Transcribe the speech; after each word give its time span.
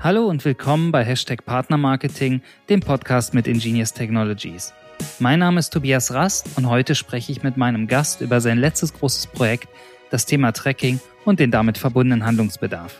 Hallo 0.00 0.28
und 0.28 0.44
willkommen 0.44 0.92
bei 0.92 1.04
Hashtag 1.04 1.44
Partnermarketing, 1.44 2.40
dem 2.68 2.78
Podcast 2.78 3.34
mit 3.34 3.48
Ingenious 3.48 3.92
Technologies. 3.92 4.72
Mein 5.18 5.40
Name 5.40 5.58
ist 5.58 5.70
Tobias 5.70 6.14
Rast 6.14 6.56
und 6.56 6.68
heute 6.68 6.94
spreche 6.94 7.32
ich 7.32 7.42
mit 7.42 7.56
meinem 7.56 7.88
Gast 7.88 8.20
über 8.20 8.40
sein 8.40 8.58
letztes 8.58 8.94
großes 8.94 9.26
Projekt, 9.26 9.66
das 10.10 10.24
Thema 10.24 10.52
Tracking 10.52 11.00
und 11.24 11.40
den 11.40 11.50
damit 11.50 11.78
verbundenen 11.78 12.24
Handlungsbedarf. 12.24 12.94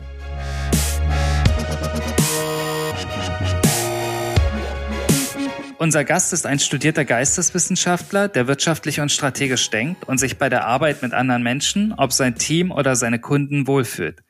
Unser 5.78 6.02
Gast 6.02 6.32
ist 6.32 6.46
ein 6.46 6.58
studierter 6.58 7.04
Geisteswissenschaftler, 7.04 8.26
der 8.26 8.48
wirtschaftlich 8.48 8.98
und 8.98 9.12
strategisch 9.12 9.70
denkt 9.70 10.08
und 10.08 10.18
sich 10.18 10.36
bei 10.36 10.48
der 10.48 10.66
Arbeit 10.66 11.02
mit 11.02 11.14
anderen 11.14 11.44
Menschen, 11.44 11.94
ob 11.96 12.12
sein 12.12 12.34
Team 12.34 12.72
oder 12.72 12.96
seine 12.96 13.20
Kunden, 13.20 13.68
wohlfühlt. 13.68 14.24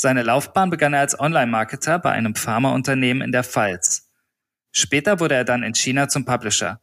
Seine 0.00 0.22
Laufbahn 0.22 0.70
begann 0.70 0.94
er 0.94 1.00
als 1.00 1.18
Online-Marketer 1.18 1.98
bei 1.98 2.12
einem 2.12 2.36
Pharmaunternehmen 2.36 3.20
in 3.20 3.32
der 3.32 3.42
Pfalz. 3.42 4.12
Später 4.70 5.18
wurde 5.18 5.34
er 5.34 5.42
dann 5.44 5.64
in 5.64 5.74
China 5.74 6.08
zum 6.08 6.24
Publisher. 6.24 6.80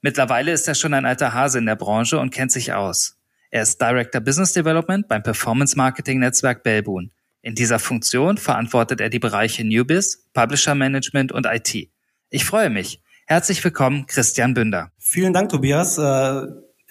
Mittlerweile 0.00 0.50
ist 0.50 0.66
er 0.66 0.74
schon 0.74 0.94
ein 0.94 1.06
alter 1.06 1.32
Hase 1.32 1.58
in 1.58 1.66
der 1.66 1.76
Branche 1.76 2.18
und 2.18 2.34
kennt 2.34 2.50
sich 2.50 2.72
aus. 2.72 3.20
Er 3.52 3.62
ist 3.62 3.80
Director 3.80 4.20
Business 4.20 4.52
Development 4.52 5.06
beim 5.06 5.22
Performance 5.22 5.76
Marketing 5.76 6.18
Netzwerk 6.18 6.64
Belbun. 6.64 7.12
In 7.40 7.54
dieser 7.54 7.78
Funktion 7.78 8.36
verantwortet 8.36 9.00
er 9.00 9.10
die 9.10 9.20
Bereiche 9.20 9.62
Newbiz, 9.62 10.28
Publisher 10.32 10.74
Management 10.74 11.30
und 11.30 11.46
IT. 11.46 11.88
Ich 12.30 12.44
freue 12.44 12.68
mich. 12.68 13.00
Herzlich 13.26 13.62
willkommen, 13.62 14.06
Christian 14.06 14.54
Bünder. 14.54 14.90
Vielen 14.98 15.32
Dank, 15.32 15.50
Tobias. 15.50 16.00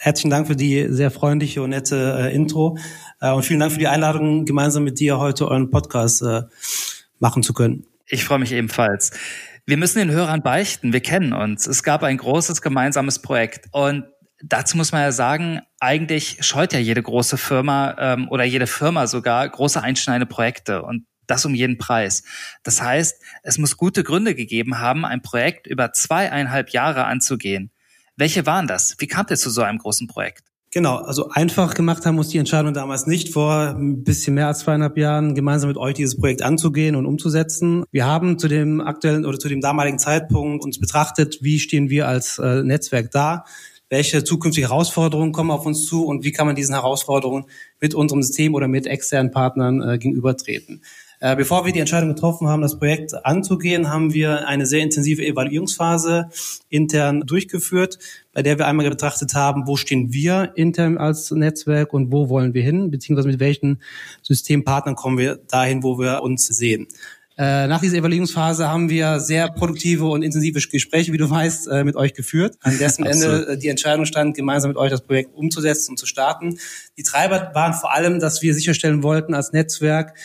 Herzlichen 0.04 0.32
Dank 0.32 0.48
für 0.48 0.58
die 0.58 0.88
sehr 0.90 1.12
freundliche 1.12 1.64
und 1.64 1.70
nette 1.70 2.18
äh, 2.20 2.36
Intro. 2.36 2.78
Äh, 3.22 3.32
und 3.32 3.44
vielen 3.44 3.62
Dank 3.62 3.72
für 3.72 3.80
die 3.80 3.88
Einladung, 3.88 4.44
gemeinsam 4.44 4.84
mit 4.84 5.00
dir 5.00 5.18
heute 5.18 5.48
euren 5.48 5.70
Podcast 5.70 6.22
äh, 6.24 6.42
machen 7.20 7.42
zu 7.42 7.54
können. 7.54 7.86
Ich 8.08 8.26
freue 8.26 8.40
mich 8.40 8.52
ebenfalls. 8.52 9.12
Wir 9.66 9.78
müssen 9.78 10.00
den 10.00 10.12
Hörern 10.12 10.42
beichten, 10.42 10.92
wir 10.92 11.00
kennen 11.00 11.32
uns. 11.32 11.68
Es 11.68 11.84
gab 11.84 12.04
ein 12.04 12.18
großes 12.18 12.62
gemeinsames 12.62 13.20
Projekt. 13.20 13.68
Und 13.72 14.04
dazu 14.44 14.76
muss 14.76 14.92
man 14.92 15.04
ja 15.04 15.14
sagen, 15.14 15.62
eigentlich 15.80 16.40
scheut 16.42 16.74
ja 16.74 16.80
jede 16.80 17.02
große 17.02 17.38
Firma 17.38 17.96
ähm, 17.98 18.28
oder 18.28 18.44
jede 18.44 18.68
Firma 18.68 19.08
sogar 19.08 19.48
große 19.48 19.82
einschneidende 19.82 20.26
Projekte. 20.26 20.84
Und 20.84 21.06
das 21.28 21.46
um 21.46 21.56
jeden 21.56 21.78
Preis. 21.78 22.24
Das 22.64 22.82
heißt, 22.82 23.22
es 23.44 23.58
muss 23.58 23.78
gute 23.78 24.04
Gründe 24.04 24.36
gegeben 24.36 24.80
haben, 24.80 25.06
ein 25.06 25.22
Projekt 25.22 25.66
über 25.66 25.94
zweieinhalb 25.94 26.72
Jahre 26.72 27.06
anzugehen. 27.06 27.72
Welche 28.16 28.46
waren 28.46 28.68
das? 28.68 28.96
Wie 29.00 29.08
kam 29.08 29.26
ihr 29.30 29.38
zu 29.38 29.50
so 29.50 29.62
einem 29.64 29.80
großen 29.80 30.08
Projekt? 30.08 30.44
Genau, 30.72 30.98
also 30.98 31.30
einfach 31.30 31.76
gemacht 31.76 32.06
haben 32.06 32.16
muss 32.16 32.30
die 32.30 32.40
Entscheidung 32.40 32.74
damals 32.74 33.06
nicht 33.06 33.32
vor 33.32 33.76
ein 33.78 34.04
bisschen 34.04 34.34
mehr 34.34 34.48
als 34.48 34.60
zweieinhalb 34.60 34.98
Jahren 34.98 35.36
gemeinsam 35.36 35.68
mit 35.68 35.78
euch 35.78 35.94
dieses 35.94 36.18
Projekt 36.18 36.42
anzugehen 36.42 36.96
und 36.96 37.06
umzusetzen. 37.06 37.84
Wir 37.92 38.06
haben 38.06 38.40
zu 38.40 38.48
dem 38.48 38.82
aktuellen 38.82 39.26
oder 39.26 39.38
zu 39.38 39.50
dem 39.50 39.62
damaligen 39.62 40.00
Zeitpunkt 40.00 40.64
uns 40.64 40.80
betrachtet, 40.80 41.40
wie 41.42 41.60
stehen 41.60 41.90
wir 41.90 42.08
als 42.08 42.40
äh, 42.40 42.64
Netzwerk 42.64 43.12
da, 43.12 43.46
welche 43.90 44.24
zukünftige 44.24 44.70
Herausforderungen 44.70 45.32
kommen 45.32 45.52
auf 45.52 45.68
uns 45.68 45.86
zu 45.86 46.06
und 46.06 46.24
wie 46.24 46.32
kann 46.32 46.48
man 46.48 46.56
diesen 46.56 46.74
Herausforderungen 46.74 47.46
mit 47.80 47.94
unserem 47.94 48.24
System 48.24 48.56
oder 48.56 48.68
mit 48.68 48.88
externen 48.88 49.32
Partnern 49.32 49.82
äh, 49.82 49.98
gegenübertreten. 50.00 50.82
Äh, 51.24 51.38
bevor 51.38 51.66
wir 51.66 51.72
die 51.72 51.80
Entscheidung 51.80 52.10
getroffen 52.10 52.50
haben, 52.50 52.62
das 52.62 52.78
Projekt 52.78 53.14
anzugehen, 53.26 53.90
haben 53.90 54.14
wir 54.14 54.46
eine 54.46 54.66
sehr 54.66 54.82
intensive 54.82 55.26
Evaluierungsphase 55.26 56.30
intern 56.68 57.22
durchgeführt, 57.22 57.98
bei 58.34 58.42
der 58.42 58.58
wir 58.58 58.68
einmal 58.68 58.90
betrachtet 58.90 59.34
haben, 59.34 59.66
wo 59.66 59.78
stehen 59.78 60.12
wir 60.12 60.52
intern 60.56 60.98
als 60.98 61.32
Netzwerk 61.32 61.94
und 61.94 62.12
wo 62.12 62.28
wollen 62.28 62.54
wir 62.54 62.62
hin, 62.62 62.92
beziehungsweise 62.92 63.30
mit 63.30 63.40
welchen 63.40 63.82
Systempartnern 64.22 64.96
kommen 64.96 65.18
wir 65.18 65.38
dahin, 65.38 65.82
wo 65.82 65.98
wir 65.98 66.24
uns 66.24 66.46
sehen. 66.46 66.90
Äh, 67.36 67.68
nach 67.68 67.82
dieser 67.82 67.98
Evaluierungsphase 67.98 68.70
haben 68.70 68.90
wir 68.90 69.20
sehr 69.20 69.50
produktive 69.50 70.06
und 70.06 70.22
intensive 70.22 70.60
Gespräche, 70.60 71.12
wie 71.14 71.18
du 71.18 71.28
weißt, 71.28 71.68
äh, 71.68 71.84
mit 71.84 71.96
euch 71.96 72.14
geführt, 72.14 72.58
an 72.62 72.78
dessen 72.78 73.06
Ende 73.06 73.58
die 73.58 73.70
Entscheidung 73.70 74.06
stand, 74.06 74.36
gemeinsam 74.36 74.70
mit 74.70 74.78
euch 74.78 74.92
das 74.92 75.02
Projekt 75.02 75.34
umzusetzen 75.34 75.92
und 75.92 75.98
zu 75.98 76.06
starten. 76.06 76.60
Die 76.96 77.04
Treiber 77.04 77.52
waren 77.56 77.74
vor 77.74 77.92
allem, 77.92 78.20
dass 78.20 78.44
wir 78.44 78.54
sicherstellen 78.54 79.02
wollten 79.02 79.34
als 79.34 79.52
Netzwerk, 79.52 80.16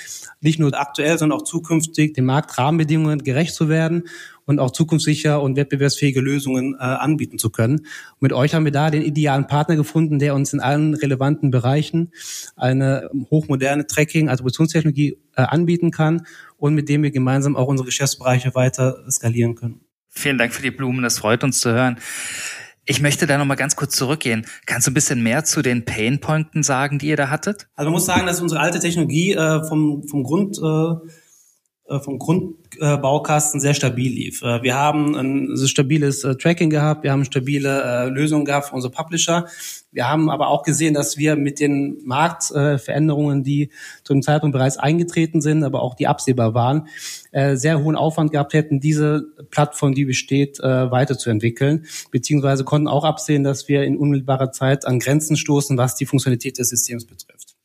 nicht 0.41 0.59
nur 0.59 0.79
aktuell, 0.79 1.19
sondern 1.19 1.41
auch 1.41 1.45
zukünftig 1.45 2.13
den 2.13 2.27
Marktrahmenbedingungen 2.27 3.25
gerecht 3.25 3.55
zu 3.55 3.71
werden 3.71 4.05
und 4.49 4.61
auch 4.61 4.71
zukunftssicher 4.71 5.43
und 5.43 5.57
wettbewerbsfähige 5.57 6.21
Lösungen 6.21 6.75
äh, 6.75 6.83
anbieten 6.83 7.39
zu 7.39 7.51
können. 7.51 7.81
Und 7.81 8.23
mit 8.23 8.33
euch 8.33 8.55
haben 8.55 8.65
wir 8.65 8.73
da 8.73 8.91
den 8.91 9.03
idealen 9.03 9.47
Partner 9.47 9.77
gefunden, 9.77 10.19
der 10.19 10.35
uns 10.35 10.55
in 10.55 10.61
allen 10.61 10.95
relevanten 10.95 11.51
Bereichen 11.51 12.13
eine 12.57 13.11
hochmoderne 13.31 13.87
Tracking, 13.87 14.31
Attributionstechnologie 14.31 15.19
äh, 15.37 15.43
anbieten 15.43 15.91
kann 15.91 16.27
und 16.57 16.75
mit 16.75 16.89
dem 16.89 17.03
wir 17.03 17.11
gemeinsam 17.11 17.57
auch 17.57 17.69
unsere 17.69 17.87
Geschäftsbereiche 17.87 18.55
weiter 18.55 19.05
skalieren 19.11 19.55
können. 19.55 19.83
Vielen 20.09 20.39
Dank 20.39 20.55
für 20.55 20.63
die 20.63 20.71
Blumen, 20.71 21.03
das 21.03 21.19
freut 21.19 21.45
uns 21.45 21.61
zu 21.61 21.71
hören. 21.71 21.99
Ich 22.87 23.03
möchte 23.03 23.27
da 23.27 23.37
nochmal 23.37 23.59
ganz 23.59 23.77
kurz 23.77 23.95
zurückgehen. 23.97 24.47
Kannst 24.65 24.87
du 24.87 24.91
ein 24.91 24.95
bisschen 24.95 25.23
mehr 25.23 25.45
zu 25.45 25.61
den 25.61 25.85
Painpointen 25.85 26.63
sagen, 26.63 26.99
die 26.99 27.09
ihr 27.09 27.19
da 27.19 27.29
hattet? 27.29 27.69
Also 27.75 27.91
man 27.91 27.97
muss 27.97 28.07
sagen, 28.07 28.27
dass 28.27 28.41
unsere 28.41 28.63
alte 28.63 28.81
Technologie 28.81 29.35
äh, 29.35 29.63
vom, 29.69 30.09
vom 30.09 30.23
Grund 30.23 30.57
äh, 30.57 30.63
äh, 30.65 30.97
vom 32.01 32.19
Grundbaukasten 32.19 33.61
sehr 33.61 33.75
stabil 33.75 34.13
lief. 34.13 34.43
Äh, 34.43 34.63
wir 34.63 34.75
haben 34.75 35.17
ein 35.17 35.57
stabiles 35.67 36.23
äh, 36.25 36.37
Tracking 36.37 36.71
gehabt, 36.71 37.03
wir 37.03 37.13
haben 37.13 37.25
stabile 37.25 38.11
Lösungen 38.11 38.45
gehabt 38.45 38.69
für 38.69 38.75
unsere 38.75 38.93
Publisher. 38.93 39.47
Wir 39.91 40.09
haben 40.09 40.29
aber 40.29 40.49
auch 40.49 40.63
gesehen, 40.65 40.93
dass 40.93 41.17
wir 41.17 41.35
mit 41.35 41.61
den 41.61 41.99
Marktveränderungen, 42.05 43.43
die 43.43 43.71
zu 44.05 44.13
dem 44.13 44.23
Zeitpunkt 44.23 44.53
bereits 44.53 44.77
eingetreten 44.77 45.41
sind, 45.41 45.65
aber 45.65 45.83
auch 45.83 45.95
die 45.95 46.07
absehbar 46.07 46.53
waren, 46.53 46.89
sehr 47.33 47.83
hohen 47.83 47.97
Aufwand 47.97 48.33
gehabt 48.33 48.53
hätten, 48.53 48.81
diese 48.81 49.25
Plattform, 49.51 49.95
die 49.95 50.05
besteht, 50.05 50.59
weiterzuentwickeln, 50.59 51.87
beziehungsweise 52.11 52.65
konnten 52.65 52.87
auch 52.87 53.05
absehen, 53.05 53.45
dass 53.45 53.69
wir 53.69 53.85
in 53.85 53.97
unmittelbarer 53.97 54.53
Zeit 54.53 54.87
an 54.87 54.99
Grenzen 54.99 55.39
stoßen, 55.39 55.79
was 55.79 55.97
die 55.97 56.05
Funktionalität 56.05 56.59
des 56.59 56.69
Systems 56.69 57.07
betrifft. 57.07 57.58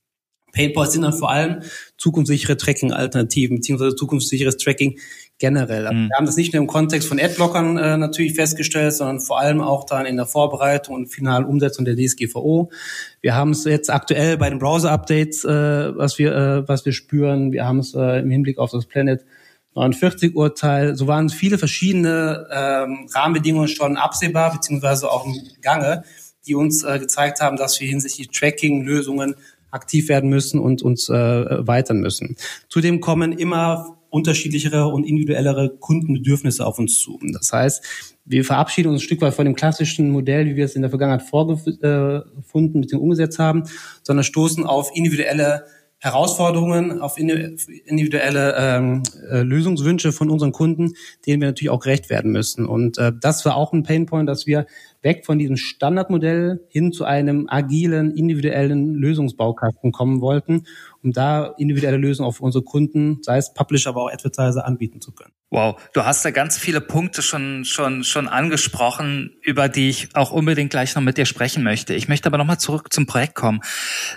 Paintpoints 0.54 0.94
sind 0.94 1.02
dann 1.02 1.14
vor 1.14 1.30
allem 1.30 1.62
zukunftssichere 1.98 2.56
Tracking-Alternativen, 2.56 3.58
beziehungsweise 3.58 3.96
zukunftssicheres 3.96 4.58
Tracking 4.58 5.00
generell. 5.40 5.92
Mhm. 5.92 6.10
Wir 6.10 6.18
haben 6.18 6.26
das 6.26 6.38
nicht 6.38 6.54
nur 6.54 6.62
im 6.62 6.68
Kontext 6.68 7.08
von 7.08 7.20
Adblockern 7.20 7.78
äh, 7.78 7.98
natürlich 7.98 8.36
festgestellt, 8.36 8.94
sondern 8.94 9.20
vor 9.20 9.40
allem 9.40 9.62
auch 9.62 9.86
dann 9.86 10.06
in 10.06 10.16
der 10.16 10.26
Vorbereitung 10.26 10.96
und 10.96 11.08
finalen 11.08 11.44
Umsetzung 11.44 11.86
der 11.86 11.96
DSGVO. 11.96 12.72
Wir 13.22 13.36
haben 13.36 13.52
es 13.52 13.66
jetzt 13.66 13.90
aktuell 13.90 14.38
bei 14.38 14.50
den 14.50 14.60
Browser-Updates, 14.60 15.44
äh, 15.44 15.98
was 15.98 16.18
wir 16.20 16.34
äh, 16.34 16.68
was 16.68 16.86
wir 16.86 16.94
spüren. 16.94 17.52
Wir 17.52 17.66
haben 17.66 17.80
es 17.80 17.94
äh, 17.94 18.20
im 18.20 18.30
Hinblick 18.30 18.60
auf 18.60 18.72
das 18.72 18.86
Planet 18.86 19.26
49 19.76 20.36
Urteil. 20.36 20.96
So 20.96 21.08
waren 21.08 21.30
viele 21.30 21.58
verschiedene 21.58 22.48
ähm, 22.52 23.08
Rahmenbedingungen 23.14 23.68
schon 23.68 23.98
absehbar, 23.98 24.54
beziehungsweise 24.54 25.10
auch 25.10 25.26
im 25.26 25.34
Gange, 25.62 26.04
die 26.46 26.56
uns 26.56 26.84
äh, 26.84 27.00
gezeigt 27.00 27.42
haben, 27.42 27.58
dass 27.58 27.80
wir 27.80 27.88
hinsichtlich 27.88 28.30
Tracking-Lösungen 28.30 29.36
aktiv 29.74 30.10
werden 30.10 30.30
müssen 30.30 30.60
und 30.60 30.82
uns 30.82 31.10
äh, 31.10 31.14
weitern 31.14 32.00
müssen. 32.00 32.36
Zudem 32.70 33.02
kommen 33.02 33.32
immer 33.32 33.98
unterschiedlichere 34.10 34.88
und 34.88 35.06
individuellere 35.06 35.76
Kundenbedürfnisse 35.80 36.66
auf 36.66 36.78
uns 36.78 37.00
zu. 37.00 37.20
Das 37.34 37.52
heißt, 37.52 37.84
wir 38.26 38.46
verabschieden 38.46 38.90
uns 38.90 39.02
ein 39.02 39.04
Stück 39.04 39.22
weit 39.22 39.34
von 39.34 39.46
dem 39.46 39.56
klassischen 39.56 40.12
Modell, 40.12 40.46
wie 40.46 40.56
wir 40.56 40.66
es 40.66 40.76
in 40.76 40.84
der 40.84 40.92
Vergangenheit 40.92 41.28
vorgefunden 41.28 42.82
bzw. 42.82 42.98
umgesetzt 42.98 43.40
haben, 43.40 43.64
sondern 44.04 44.24
stoßen 44.24 44.66
auf 44.66 44.92
individuelle 44.94 45.66
Herausforderungen, 45.98 47.00
auf 47.00 47.18
individuelle 47.18 48.56
ähm, 48.58 49.04
äh, 49.32 49.42
Lösungswünsche 49.42 50.12
von 50.12 50.30
unseren 50.30 50.52
Kunden, 50.52 50.96
denen 51.26 51.42
wir 51.42 51.48
natürlich 51.48 51.70
auch 51.70 51.80
gerecht 51.80 52.10
werden 52.10 52.32
müssen. 52.32 52.66
Und 52.66 52.98
äh, 52.98 53.14
das 53.20 53.46
war 53.46 53.56
auch 53.56 53.72
ein 53.72 53.84
Painpoint, 53.84 54.28
dass 54.28 54.46
wir 54.46 54.68
weg 55.04 55.26
von 55.26 55.38
diesem 55.38 55.58
Standardmodell 55.58 56.66
hin 56.70 56.92
zu 56.92 57.06
einem 57.06 57.48
agilen, 57.50 58.12
individuellen 58.16 58.96
Lösungsbaukasten 58.96 59.92
kommen 59.92 60.22
wollten, 60.22 60.66
um 61.04 61.12
da 61.12 61.54
individuelle 61.58 61.98
Lösungen 61.98 62.28
auf 62.28 62.40
unsere 62.40 62.64
Kunden, 62.64 63.20
sei 63.22 63.38
es 63.38 63.54
Publisher, 63.54 63.90
aber 63.90 64.04
auch 64.04 64.12
Advertiser, 64.12 64.66
anbieten 64.66 65.02
zu 65.02 65.12
können. 65.12 65.34
Wow, 65.54 65.80
du 65.94 66.04
hast 66.04 66.26
da 66.26 66.32
ganz 66.32 66.58
viele 66.58 66.82
Punkte 66.82 67.22
schon 67.22 67.64
schon 67.64 68.04
schon 68.04 68.28
angesprochen, 68.28 69.36
über 69.44 69.70
die 69.70 69.88
ich 69.88 70.10
auch 70.16 70.32
unbedingt 70.32 70.72
gleich 70.72 70.96
noch 70.96 71.04
mit 71.04 71.18
dir 71.18 71.28
sprechen 71.28 71.64
möchte. 71.64 71.94
Ich 71.94 72.08
möchte 72.08 72.28
aber 72.28 72.40
noch 72.40 72.46
mal 72.46 72.58
zurück 72.58 72.92
zum 72.92 73.06
Projekt 73.06 73.36
kommen. 73.36 73.60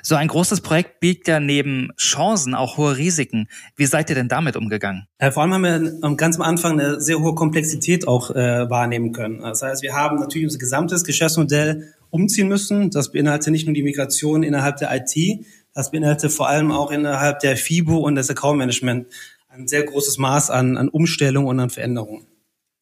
So 0.02 0.14
ein 0.14 0.28
großes 0.28 0.62
Projekt 0.62 1.00
biegt 1.00 1.28
ja 1.28 1.38
neben 1.38 1.90
Chancen 1.98 2.54
auch 2.54 2.78
hohe 2.78 2.96
Risiken. 2.96 3.48
Wie 3.76 3.84
seid 3.84 4.08
ihr 4.08 4.16
denn 4.16 4.28
damit 4.28 4.56
umgegangen? 4.56 5.08
Ja, 5.20 5.30
vor 5.30 5.42
allem 5.42 5.52
haben 5.52 5.62
wir 5.62 6.16
ganz 6.16 6.36
am 6.36 6.42
Anfang 6.42 6.80
eine 6.80 7.02
sehr 7.02 7.18
hohe 7.18 7.34
Komplexität 7.34 8.08
auch 8.08 8.30
äh, 8.30 8.70
wahrnehmen 8.70 9.12
können. 9.12 9.40
Das 9.42 9.60
heißt, 9.60 9.82
wir 9.82 9.94
haben 9.94 10.18
natürlich 10.18 10.46
unser 10.46 10.58
gesamtes 10.76 11.04
Geschäftsmodell 11.04 11.94
umziehen 12.10 12.48
müssen. 12.48 12.90
Das 12.90 13.10
beinhaltet 13.10 13.50
nicht 13.50 13.66
nur 13.66 13.74
die 13.74 13.82
Migration 13.82 14.42
innerhalb 14.42 14.76
der 14.76 14.94
IT, 14.94 15.46
das 15.72 15.90
beinhaltet 15.90 16.32
vor 16.32 16.48
allem 16.48 16.70
auch 16.70 16.90
innerhalb 16.90 17.40
der 17.40 17.56
FIBO 17.56 17.96
und 17.96 18.14
des 18.14 18.30
Account 18.30 18.58
Management 18.58 19.06
ein 19.48 19.66
sehr 19.68 19.84
großes 19.84 20.18
Maß 20.18 20.50
an, 20.50 20.76
an 20.76 20.88
Umstellung 20.88 21.46
und 21.46 21.60
an 21.60 21.70
Veränderungen. 21.70 22.26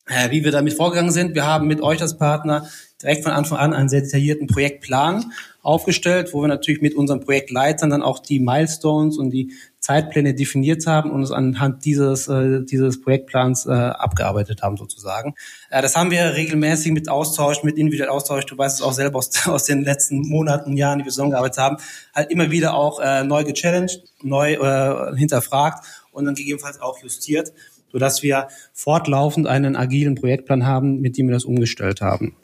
Äh, 0.07 0.31
wie 0.31 0.45
wir 0.45 0.53
damit 0.53 0.75
vorgegangen 0.75 1.13
sind, 1.13 1.35
wir 1.35 1.47
haben 1.47 1.67
mit 1.67 1.81
euch 1.81 2.03
als 2.03 2.19
Partner 2.19 2.69
direkt 3.01 3.23
von 3.23 3.33
Anfang 3.33 3.57
an 3.57 3.73
einen 3.73 3.89
sehr 3.89 4.03
detaillierten 4.03 4.47
Projektplan 4.47 5.33
aufgestellt, 5.63 6.31
wo 6.35 6.43
wir 6.43 6.49
natürlich 6.49 6.83
mit 6.83 6.95
unseren 6.95 7.21
Projektleitern 7.21 7.89
dann 7.89 8.03
auch 8.03 8.19
die 8.19 8.39
Milestones 8.39 9.17
und 9.17 9.31
die 9.31 9.55
Zeitpläne 9.81 10.35
definiert 10.35 10.87
haben 10.87 11.11
und 11.11 11.23
es 11.23 11.31
anhand 11.31 11.87
dieses, 11.87 12.29
äh, 12.29 12.63
dieses 12.65 13.01
Projektplans 13.01 13.65
äh, 13.65 13.71
abgearbeitet 13.71 14.63
haben 14.63 14.77
sozusagen. 14.77 15.35
Das 15.71 15.97
haben 15.97 16.11
wir 16.11 16.35
regelmäßig 16.35 16.93
mit 16.93 17.09
Austausch, 17.09 17.63
mit 17.63 17.79
individuell 17.79 18.11
Austausch, 18.11 18.45
du 18.45 18.59
weißt 18.59 18.81
es 18.81 18.85
auch 18.85 18.93
selber 18.93 19.19
aus, 19.19 19.31
aus 19.47 19.65
den 19.65 19.85
letzten 19.85 20.21
Monaten 20.29 20.77
Jahren, 20.77 20.99
die 20.99 21.07
wir 21.07 21.13
zusammengearbeitet 21.13 21.59
haben, 21.59 21.77
halt 22.15 22.31
immer 22.31 22.51
wieder 22.51 22.75
auch 22.75 23.01
neu 23.25 23.45
gechallenged, 23.45 24.03
neu 24.23 25.15
hinterfragt 25.17 25.85
und 26.13 26.27
dann 26.27 26.35
gegebenenfalls 26.35 26.81
auch 26.81 27.03
justiert, 27.03 27.53
sodass 27.95 28.25
wir 28.25 28.49
fortlaufend 28.73 29.47
einen 29.47 29.77
agilen 29.77 30.17
Projektplan 30.17 30.67
haben, 30.67 31.01
mit 31.01 31.17
dem 31.17 31.29
wir 31.29 31.35
das 31.35 31.45
umgestellt 31.45 32.01
haben. 32.01 32.35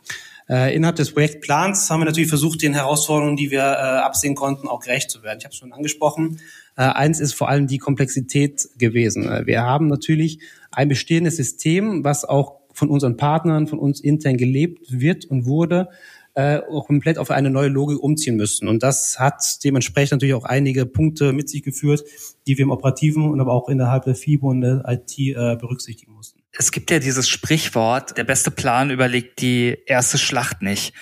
Äh, 0.48 0.76
innerhalb 0.76 0.94
des 0.94 1.12
Projektplans 1.12 1.90
haben 1.90 2.00
wir 2.00 2.04
natürlich 2.04 2.28
versucht, 2.28 2.62
den 2.62 2.72
Herausforderungen, 2.72 3.36
die 3.36 3.50
wir 3.50 3.62
äh, 3.62 3.98
absehen 3.98 4.36
konnten, 4.36 4.68
auch 4.68 4.78
gerecht 4.78 5.10
zu 5.10 5.24
werden. 5.24 5.38
Ich 5.40 5.44
habe 5.44 5.52
es 5.52 5.58
schon 5.58 5.72
angesprochen. 5.72 6.38
Äh, 6.76 6.82
eins 6.82 7.18
ist 7.18 7.32
vor 7.32 7.48
allem 7.48 7.66
die 7.66 7.78
Komplexität 7.78 8.68
gewesen. 8.78 9.28
Äh, 9.28 9.46
wir 9.46 9.62
haben 9.62 9.88
natürlich 9.88 10.38
ein 10.70 10.88
bestehendes 10.88 11.36
System, 11.36 12.04
was 12.04 12.24
auch 12.24 12.60
von 12.72 12.88
unseren 12.88 13.16
Partnern, 13.16 13.66
von 13.66 13.80
uns 13.80 14.00
intern 14.00 14.36
gelebt 14.36 14.86
wird 14.88 15.24
und 15.24 15.46
wurde, 15.46 15.88
äh, 16.34 16.60
komplett 16.86 17.18
auf 17.18 17.30
eine 17.30 17.50
neue 17.50 17.68
Logik 17.68 17.98
umziehen 17.98 18.36
müssen. 18.36 18.68
Und 18.68 18.82
das 18.82 19.18
hat 19.18 19.42
dementsprechend 19.64 20.12
natürlich 20.12 20.34
auch 20.34 20.44
einige 20.44 20.86
Punkte 20.86 21.32
mit 21.32 21.48
sich 21.48 21.62
geführt, 21.62 22.04
die 22.46 22.56
wir 22.56 22.64
im 22.64 22.70
Operativen 22.70 23.30
und 23.30 23.40
aber 23.40 23.52
auch 23.52 23.68
innerhalb 23.68 24.04
der 24.04 24.14
FIBO 24.14 24.50
und 24.50 24.60
der 24.60 24.84
IT 24.86 25.18
äh, 25.18 25.56
berücksichtigen 25.56 26.12
mussten. 26.12 26.40
Es 26.52 26.72
gibt 26.72 26.90
ja 26.90 26.98
dieses 26.98 27.28
Sprichwort, 27.28 28.16
der 28.16 28.24
beste 28.24 28.50
Plan 28.50 28.90
überlegt 28.90 29.40
die 29.40 29.76
erste 29.86 30.18
Schlacht 30.18 30.62
nicht. 30.62 30.92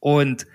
Und 0.00 0.46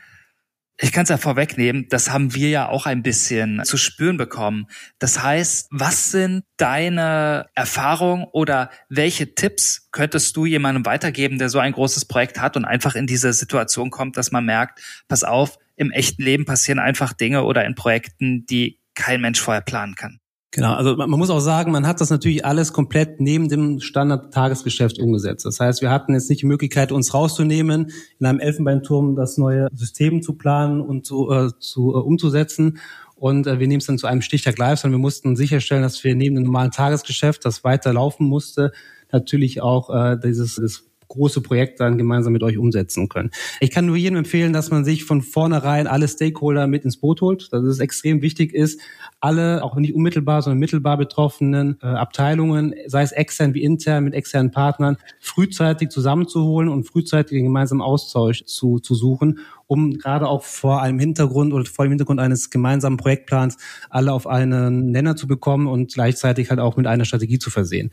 ich 0.82 0.94
kann 0.94 1.04
es 1.04 1.10
ja 1.10 1.18
vorwegnehmen, 1.18 1.88
das 1.90 2.10
haben 2.10 2.34
wir 2.34 2.50
ja 2.50 2.70
auch 2.70 2.86
ein 2.86 3.04
bisschen 3.04 3.62
zu 3.66 3.76
spüren 3.76 4.16
bekommen. 4.16 4.68
Das 4.98 5.22
heißt, 5.22 5.68
was 5.72 6.12
sind 6.12 6.46
deine 6.56 7.48
Erfahrungen 7.54 8.26
oder 8.32 8.70
welche 8.88 9.36
Tipps 9.36 9.90
könntest 9.92 10.38
du 10.38 10.46
jemandem 10.46 10.86
weitergeben, 10.86 11.38
der 11.38 11.50
so 11.50 11.60
ein 11.60 11.74
großes 11.74 12.06
Projekt 12.06 12.40
hat 12.40 12.56
und 12.56 12.64
einfach 12.64 12.96
in 12.96 13.08
diese 13.08 13.34
Situation 13.34 13.90
kommt, 13.92 14.16
dass 14.16 14.32
man 14.32 14.46
merkt, 14.46 14.80
pass 15.10 15.26
auf, 15.26 15.58
im 15.76 15.92
echten 15.92 16.24
Leben 16.24 16.46
passieren 16.46 16.80
einfach 16.80 17.12
Dinge 17.12 17.44
oder 17.44 17.66
in 17.66 17.76
Projekten, 17.76 18.46
die 18.46 18.80
kein 18.96 19.20
Mensch 19.20 19.42
vorher 19.42 19.62
planen 19.62 19.96
kann? 19.96 20.19
Genau, 20.52 20.74
also 20.74 20.96
man 20.96 21.12
muss 21.12 21.30
auch 21.30 21.42
sagen, 21.42 21.72
man 21.72 21.86
hat 21.86 22.02
das 22.02 22.10
natürlich 22.10 22.44
alles 22.44 22.74
komplett 22.74 23.22
neben 23.22 23.50
dem 23.50 23.80
Standard-Tagesgeschäft 23.80 24.98
umgesetzt. 24.98 25.46
Das 25.46 25.60
heißt, 25.60 25.82
wir 25.84 25.92
hatten 25.92 26.14
jetzt 26.14 26.28
nicht 26.28 26.42
die 26.42 26.48
Möglichkeit, 26.48 26.92
uns 26.92 27.14
rauszunehmen, 27.14 27.92
in 28.20 28.26
einem 28.26 28.40
Elfenbeinturm 28.40 29.16
das 29.16 29.38
neue 29.38 29.68
System 29.74 30.24
zu 30.24 30.34
planen 30.34 30.82
und 30.82 31.06
zu, 31.06 31.32
äh, 31.32 31.52
zu 31.60 31.94
äh, 31.94 32.00
umzusetzen. 32.00 32.80
Und 33.16 33.46
äh, 33.46 33.60
wir 33.60 33.68
nehmen 33.68 33.80
es 33.80 33.86
dann 33.86 34.00
zu 34.00 34.08
einem 34.08 34.24
Stichtag 34.24 34.58
live, 34.58 34.80
sondern 34.80 35.00
wir 35.00 35.04
mussten 35.04 35.36
sicherstellen, 35.36 35.84
dass 35.84 36.04
wir 36.04 36.16
neben 36.16 36.36
dem 36.36 36.46
normalen 36.46 36.72
Tagesgeschäft, 36.72 37.46
das 37.46 37.64
weiter 37.64 37.94
laufen 37.94 38.26
musste, 38.26 38.72
natürlich 39.12 39.62
auch 39.62 39.92
äh, 39.94 40.18
dieses 40.20 40.56
das 40.56 40.84
große 41.10 41.42
Projekt 41.42 41.80
dann 41.80 41.98
gemeinsam 41.98 42.34
mit 42.34 42.44
euch 42.44 42.58
umsetzen 42.58 43.10
können. 43.10 43.32
Ich 43.60 43.72
kann 43.72 43.86
nur 43.86 43.98
jedem 43.98 44.20
empfehlen, 44.20 44.54
dass 44.54 44.72
man 44.72 44.86
sich 44.86 45.04
von 45.04 45.22
vornherein 45.22 45.88
alle 45.88 46.08
Stakeholder 46.08 46.68
mit 46.68 46.86
ins 46.86 46.98
Boot 46.98 47.22
holt, 47.22 47.52
dass 47.52 47.64
es 47.64 47.80
extrem 47.80 48.22
wichtig 48.22 48.54
ist, 48.54 48.80
alle, 49.22 49.64
auch 49.64 49.76
nicht 49.76 49.94
unmittelbar, 49.94 50.42
sondern 50.42 50.60
mittelbar 50.60 50.98
betroffenen 50.98 51.78
äh, 51.82 51.88
Abteilungen, 51.88 52.74
sei 52.88 53.02
es 53.02 53.12
extern 53.12 53.54
wie 53.54 53.64
intern 53.64 54.04
mit 54.04 54.14
externen 54.14 54.52
Partnern, 54.52 54.98
frühzeitig 55.20 55.90
zusammenzuholen 55.90 56.70
und 56.70 56.86
frühzeitig 56.86 57.38
den 57.38 57.46
gemeinsamen 57.46 57.82
Austausch 57.82 58.46
zu, 58.46 58.80
zu 58.80 58.96
suchen, 58.96 59.40
um 59.68 59.98
gerade 59.98 60.28
auch 60.28 60.44
vor 60.44 60.82
einem 60.82 61.00
Hintergrund 61.00 61.54
oder 61.54 61.66
vor 61.66 61.86
dem 61.86 61.92
Hintergrund 61.92 62.20
eines 62.20 62.50
gemeinsamen 62.50 62.98
Projektplans 62.98 63.58
alle 63.90 64.14
auf 64.14 64.26
einen 64.26 64.92
Nenner 64.92 65.16
zu 65.16 65.28
bekommen 65.28 65.68
und 65.68 65.94
gleichzeitig 65.94 66.50
halt 66.50 66.60
auch 66.60 66.78
mit 66.78 66.88
einer 66.88 67.06
Strategie 67.06 67.40
zu 67.40 67.50
versehen. 67.50 67.92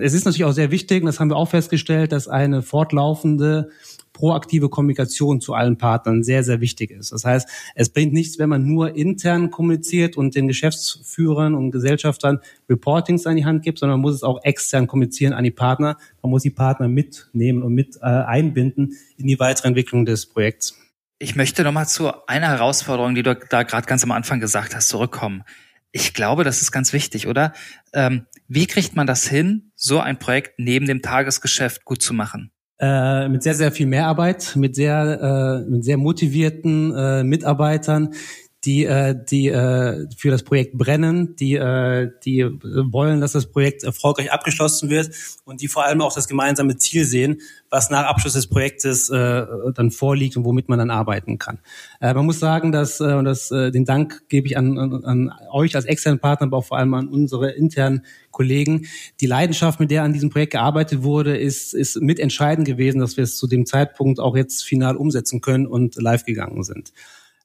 Es 0.00 0.14
ist 0.14 0.24
natürlich 0.24 0.44
auch 0.44 0.52
sehr 0.52 0.70
wichtig, 0.70 1.02
und 1.02 1.06
das 1.06 1.18
haben 1.18 1.30
wir 1.30 1.36
auch 1.36 1.50
festgestellt, 1.50 2.12
dass 2.12 2.28
eine 2.28 2.62
fortlaufende 2.62 3.70
proaktive 4.18 4.68
Kommunikation 4.68 5.40
zu 5.40 5.54
allen 5.54 5.78
Partnern 5.78 6.24
sehr, 6.24 6.42
sehr 6.42 6.60
wichtig 6.60 6.90
ist. 6.90 7.12
Das 7.12 7.24
heißt, 7.24 7.48
es 7.76 7.88
bringt 7.88 8.12
nichts, 8.12 8.40
wenn 8.40 8.48
man 8.48 8.66
nur 8.66 8.96
intern 8.96 9.52
kommuniziert 9.52 10.16
und 10.16 10.34
den 10.34 10.48
Geschäftsführern 10.48 11.54
und 11.54 11.70
Gesellschaftern 11.70 12.40
Reportings 12.68 13.28
an 13.28 13.36
die 13.36 13.44
Hand 13.44 13.62
gibt, 13.62 13.78
sondern 13.78 14.00
man 14.00 14.02
muss 14.02 14.16
es 14.16 14.24
auch 14.24 14.42
extern 14.42 14.88
kommunizieren 14.88 15.34
an 15.34 15.44
die 15.44 15.52
Partner. 15.52 15.96
Man 16.20 16.30
muss 16.30 16.42
die 16.42 16.50
Partner 16.50 16.88
mitnehmen 16.88 17.62
und 17.62 17.74
mit 17.74 17.98
äh, 17.98 18.06
einbinden 18.06 18.96
in 19.16 19.28
die 19.28 19.38
weitere 19.38 19.68
Entwicklung 19.68 20.04
des 20.04 20.26
Projekts. 20.26 20.76
Ich 21.20 21.36
möchte 21.36 21.62
nochmal 21.62 21.86
zu 21.86 22.10
einer 22.26 22.48
Herausforderung, 22.48 23.14
die 23.14 23.22
du 23.22 23.36
da 23.36 23.62
gerade 23.62 23.86
ganz 23.86 24.02
am 24.02 24.10
Anfang 24.10 24.40
gesagt 24.40 24.74
hast, 24.74 24.88
zurückkommen. 24.88 25.44
Ich 25.92 26.12
glaube, 26.12 26.42
das 26.42 26.60
ist 26.60 26.72
ganz 26.72 26.92
wichtig, 26.92 27.28
oder? 27.28 27.52
Ähm, 27.92 28.26
wie 28.48 28.66
kriegt 28.66 28.96
man 28.96 29.06
das 29.06 29.28
hin, 29.28 29.70
so 29.76 30.00
ein 30.00 30.18
Projekt 30.18 30.58
neben 30.58 30.86
dem 30.86 31.02
Tagesgeschäft 31.02 31.84
gut 31.84 32.02
zu 32.02 32.14
machen? 32.14 32.50
Äh, 32.80 33.28
mit 33.28 33.42
sehr, 33.42 33.54
sehr 33.54 33.72
viel 33.72 33.86
Mehrarbeit, 33.86 34.54
mit 34.54 34.76
sehr, 34.76 35.64
äh, 35.66 35.68
mit 35.68 35.84
sehr 35.84 35.96
motivierten 35.96 36.94
äh, 36.94 37.24
Mitarbeitern, 37.24 38.14
die, 38.64 38.84
äh, 38.84 39.14
die 39.14 39.48
äh, 39.48 40.08
für 40.16 40.30
das 40.30 40.42
Projekt 40.42 40.76
brennen, 40.76 41.36
die, 41.36 41.54
äh, 41.54 42.10
die 42.24 42.44
wollen, 42.44 43.20
dass 43.20 43.32
das 43.32 43.46
Projekt 43.46 43.84
erfolgreich 43.84 44.32
abgeschlossen 44.32 44.90
wird 44.90 45.10
und 45.44 45.60
die 45.60 45.68
vor 45.68 45.84
allem 45.84 46.00
auch 46.00 46.12
das 46.12 46.26
gemeinsame 46.26 46.76
Ziel 46.76 47.04
sehen, 47.04 47.40
was 47.70 47.90
nach 47.90 48.06
Abschluss 48.06 48.32
des 48.32 48.48
Projektes 48.48 49.10
äh, 49.10 49.46
dann 49.74 49.92
vorliegt 49.92 50.36
und 50.36 50.44
womit 50.44 50.68
man 50.68 50.78
dann 50.80 50.90
arbeiten 50.90 51.38
kann. 51.38 51.60
Äh, 52.00 52.14
man 52.14 52.26
muss 52.26 52.40
sagen, 52.40 52.72
dass, 52.72 52.98
äh, 53.00 53.14
und 53.14 53.26
das, 53.26 53.50
äh, 53.52 53.70
den 53.70 53.84
Dank 53.84 54.28
gebe 54.28 54.48
ich 54.48 54.56
an, 54.56 54.76
an, 54.76 55.04
an 55.04 55.32
euch 55.52 55.76
als 55.76 55.84
externen 55.84 56.18
Partner, 56.18 56.48
aber 56.48 56.56
auch 56.56 56.64
vor 56.64 56.78
allem 56.78 56.94
an 56.94 57.08
unsere 57.08 57.50
internen 57.50 58.04
Kollegen. 58.32 58.86
Die 59.20 59.26
Leidenschaft, 59.26 59.78
mit 59.78 59.92
der 59.92 60.02
an 60.02 60.12
diesem 60.12 60.30
Projekt 60.30 60.52
gearbeitet 60.52 61.02
wurde, 61.02 61.36
ist, 61.36 61.74
ist 61.74 62.00
mitentscheidend 62.00 62.66
gewesen, 62.66 62.98
dass 62.98 63.16
wir 63.16 63.24
es 63.24 63.36
zu 63.36 63.46
dem 63.46 63.66
Zeitpunkt 63.66 64.18
auch 64.18 64.36
jetzt 64.36 64.64
final 64.64 64.96
umsetzen 64.96 65.40
können 65.40 65.66
und 65.66 65.94
live 65.96 66.24
gegangen 66.24 66.64
sind. 66.64 66.92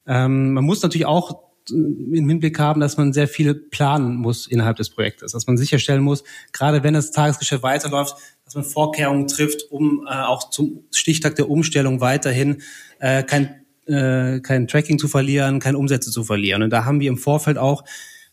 Ähm, 0.07 0.53
man 0.53 0.63
muss 0.63 0.81
natürlich 0.81 1.05
auch 1.05 1.43
im 1.69 2.27
Hinblick 2.27 2.59
haben, 2.59 2.81
dass 2.81 2.97
man 2.97 3.13
sehr 3.13 3.27
viel 3.27 3.53
planen 3.53 4.17
muss 4.17 4.47
innerhalb 4.47 4.77
des 4.77 4.89
Projektes, 4.89 5.31
dass 5.31 5.47
man 5.47 5.57
sicherstellen 5.57 6.03
muss, 6.03 6.23
gerade 6.51 6.83
wenn 6.83 6.93
das 6.93 7.11
Tagesgeschäft 7.11 7.63
weiterläuft, 7.63 8.15
dass 8.43 8.55
man 8.55 8.63
Vorkehrungen 8.63 9.27
trifft, 9.27 9.71
um 9.71 10.05
äh, 10.05 10.11
auch 10.11 10.49
zum 10.49 10.83
Stichtag 10.91 11.35
der 11.35 11.49
Umstellung 11.49 12.01
weiterhin 12.01 12.61
äh, 12.99 13.23
kein, 13.23 13.63
äh, 13.85 14.41
kein 14.41 14.67
Tracking 14.67 14.99
zu 14.99 15.07
verlieren, 15.07 15.59
keine 15.59 15.77
Umsätze 15.77 16.11
zu 16.11 16.23
verlieren. 16.23 16.63
Und 16.63 16.69
da 16.69 16.85
haben 16.85 16.99
wir 16.99 17.09
im 17.09 17.17
Vorfeld 17.17 17.57
auch 17.57 17.83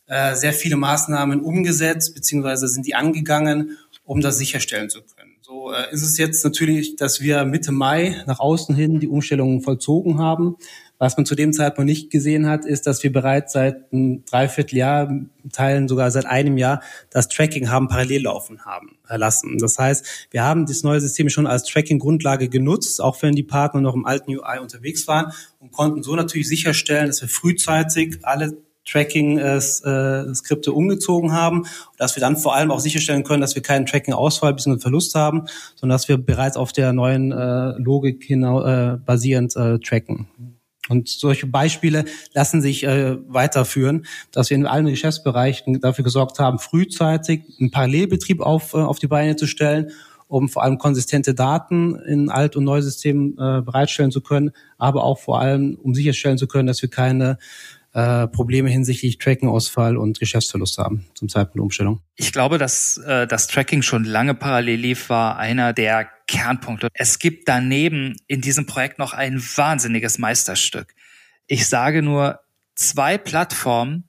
äh, 0.07 0.35
sehr 0.35 0.53
viele 0.53 0.77
Maßnahmen 0.77 1.41
umgesetzt, 1.41 2.15
beziehungsweise 2.15 2.67
sind 2.67 2.87
die 2.87 2.97
angegangen, 2.97 3.79
um 4.05 4.21
das 4.21 4.39
sicherstellen 4.39 4.91
zu 4.91 5.03
können. 5.03 5.37
So 5.41 5.73
äh, 5.73 5.93
ist 5.93 6.03
es 6.03 6.19
jetzt 6.19 6.45
natürlich, 6.45 6.97
dass 6.97 7.21
wir 7.21 7.45
Mitte 7.45 7.71
Mai 7.71 8.23
nach 8.27 8.41
außen 8.41 8.75
hin 8.75 8.99
die 8.99 9.09
Umstellungen 9.09 9.63
vollzogen 9.63 10.19
haben. 10.19 10.57
Was 11.01 11.17
man 11.17 11.25
zu 11.25 11.35
dem 11.35 11.55
Zeitpunkt 11.55 11.89
nicht 11.89 12.11
gesehen 12.11 12.47
hat, 12.47 12.67
ist, 12.67 12.87
dass 12.87 13.03
wir 13.03 13.11
bereits 13.11 13.55
seit 13.55 13.91
einem 13.91 14.23
Dreivierteljahr, 14.27 15.11
Teilen 15.51 15.89
sogar 15.89 16.11
seit 16.11 16.27
einem 16.27 16.59
Jahr, 16.59 16.83
das 17.09 17.29
Tracking 17.29 17.71
haben 17.71 17.89
parallel 17.89 18.25
laufen 18.25 18.67
haben 18.67 18.99
lassen. 19.09 19.57
Das 19.57 19.79
heißt, 19.79 20.29
wir 20.31 20.45
haben 20.45 20.67
das 20.67 20.83
neue 20.83 21.01
System 21.01 21.31
schon 21.31 21.47
als 21.47 21.65
Tracking-Grundlage 21.65 22.51
genutzt, 22.51 23.01
auch 23.01 23.23
wenn 23.23 23.35
die 23.35 23.43
Partner 23.43 23.81
noch 23.81 23.95
im 23.95 24.05
alten 24.05 24.31
UI 24.31 24.59
unterwegs 24.61 25.09
waren 25.09 25.33
und 25.59 25.73
konnten 25.73 26.03
so 26.03 26.15
natürlich 26.15 26.49
sicherstellen, 26.49 27.07
dass 27.07 27.23
wir 27.23 27.31
frühzeitig 27.31 28.19
alle 28.23 28.59
Tracking-Skripte 28.85 30.71
äh, 30.71 30.75
umgezogen 30.75 31.33
haben, 31.33 31.65
dass 31.97 32.15
wir 32.15 32.21
dann 32.21 32.37
vor 32.37 32.55
allem 32.55 32.71
auch 32.71 32.81
sicherstellen 32.81 33.25
können, 33.25 33.41
dass 33.41 33.55
wir 33.55 33.63
keinen 33.63 33.87
Tracking-Ausfall 33.87 34.53
bzw. 34.53 34.81
Verlust 34.81 35.15
haben, 35.15 35.47
sondern 35.77 35.95
dass 35.95 36.09
wir 36.09 36.19
bereits 36.19 36.59
auf 36.59 36.73
der 36.73 36.93
neuen 36.93 37.33
äh, 37.33 37.73
Logik 37.79 38.29
äh, 38.29 38.97
basierend 39.03 39.57
äh, 39.57 39.79
tracken. 39.79 40.29
Und 40.91 41.09
solche 41.09 41.47
Beispiele 41.47 42.05
lassen 42.35 42.61
sich 42.61 42.83
äh, 42.83 43.17
weiterführen, 43.29 44.07
dass 44.33 44.51
wir 44.51 44.57
in 44.57 44.67
allen 44.67 44.87
Geschäftsbereichen 44.87 45.81
dafür 45.81 46.03
gesorgt 46.03 46.41
haben, 46.41 46.59
frühzeitig 46.59 47.43
einen 47.61 47.71
Parallelbetrieb 47.71 48.41
auf, 48.41 48.75
äh, 48.75 48.79
auf 48.79 48.99
die 48.99 49.07
Beine 49.07 49.37
zu 49.37 49.47
stellen, 49.47 49.93
um 50.27 50.49
vor 50.49 50.65
allem 50.65 50.79
konsistente 50.79 51.33
Daten 51.33 51.95
in 51.95 52.29
Alt- 52.29 52.57
und 52.57 52.65
Neusystemen 52.65 53.35
äh, 53.35 53.63
bereitstellen 53.63 54.11
zu 54.11 54.21
können, 54.21 54.51
aber 54.79 55.05
auch 55.05 55.21
vor 55.21 55.41
allem, 55.41 55.79
um 55.81 55.95
sicherstellen 55.95 56.39
zu 56.39 56.49
können, 56.49 56.67
dass 56.67 56.83
wir 56.83 56.91
keine 56.91 57.39
äh, 57.93 58.29
Probleme 58.29 58.71
hinsichtlich 58.71 59.19
Tracking-Ausfall 59.19 59.97
und 59.97 60.21
Geschäftsverlust 60.21 60.79
haben 60.79 61.07
zum 61.15 61.29
Zeitpunkt 61.29 61.57
der 61.57 61.63
Umstellung. 61.63 62.01
Ich 62.17 62.33
glaube, 62.33 62.59
dass 62.59 62.99
äh, 62.99 63.27
das 63.27 63.49
Tracking 63.49 63.83
schon 63.83 64.05
lange 64.05 64.35
parallel 64.35 64.79
lief, 64.79 65.09
war 65.09 65.39
einer 65.39 65.73
der 65.73 66.09
Kernpunkte. 66.27 66.89
Es 66.95 67.19
gibt 67.19 67.49
daneben 67.49 68.17
in 68.27 68.41
diesem 68.41 68.67
Projekt 68.67 68.99
noch 68.99 69.13
ein 69.13 69.41
wahnsinniges 69.41 70.19
Meisterstück. 70.19 70.95
Ich 71.47 71.69
sage 71.69 72.03
nur 72.03 72.41
zwei 72.77 73.19
Plattformen, 73.19 74.09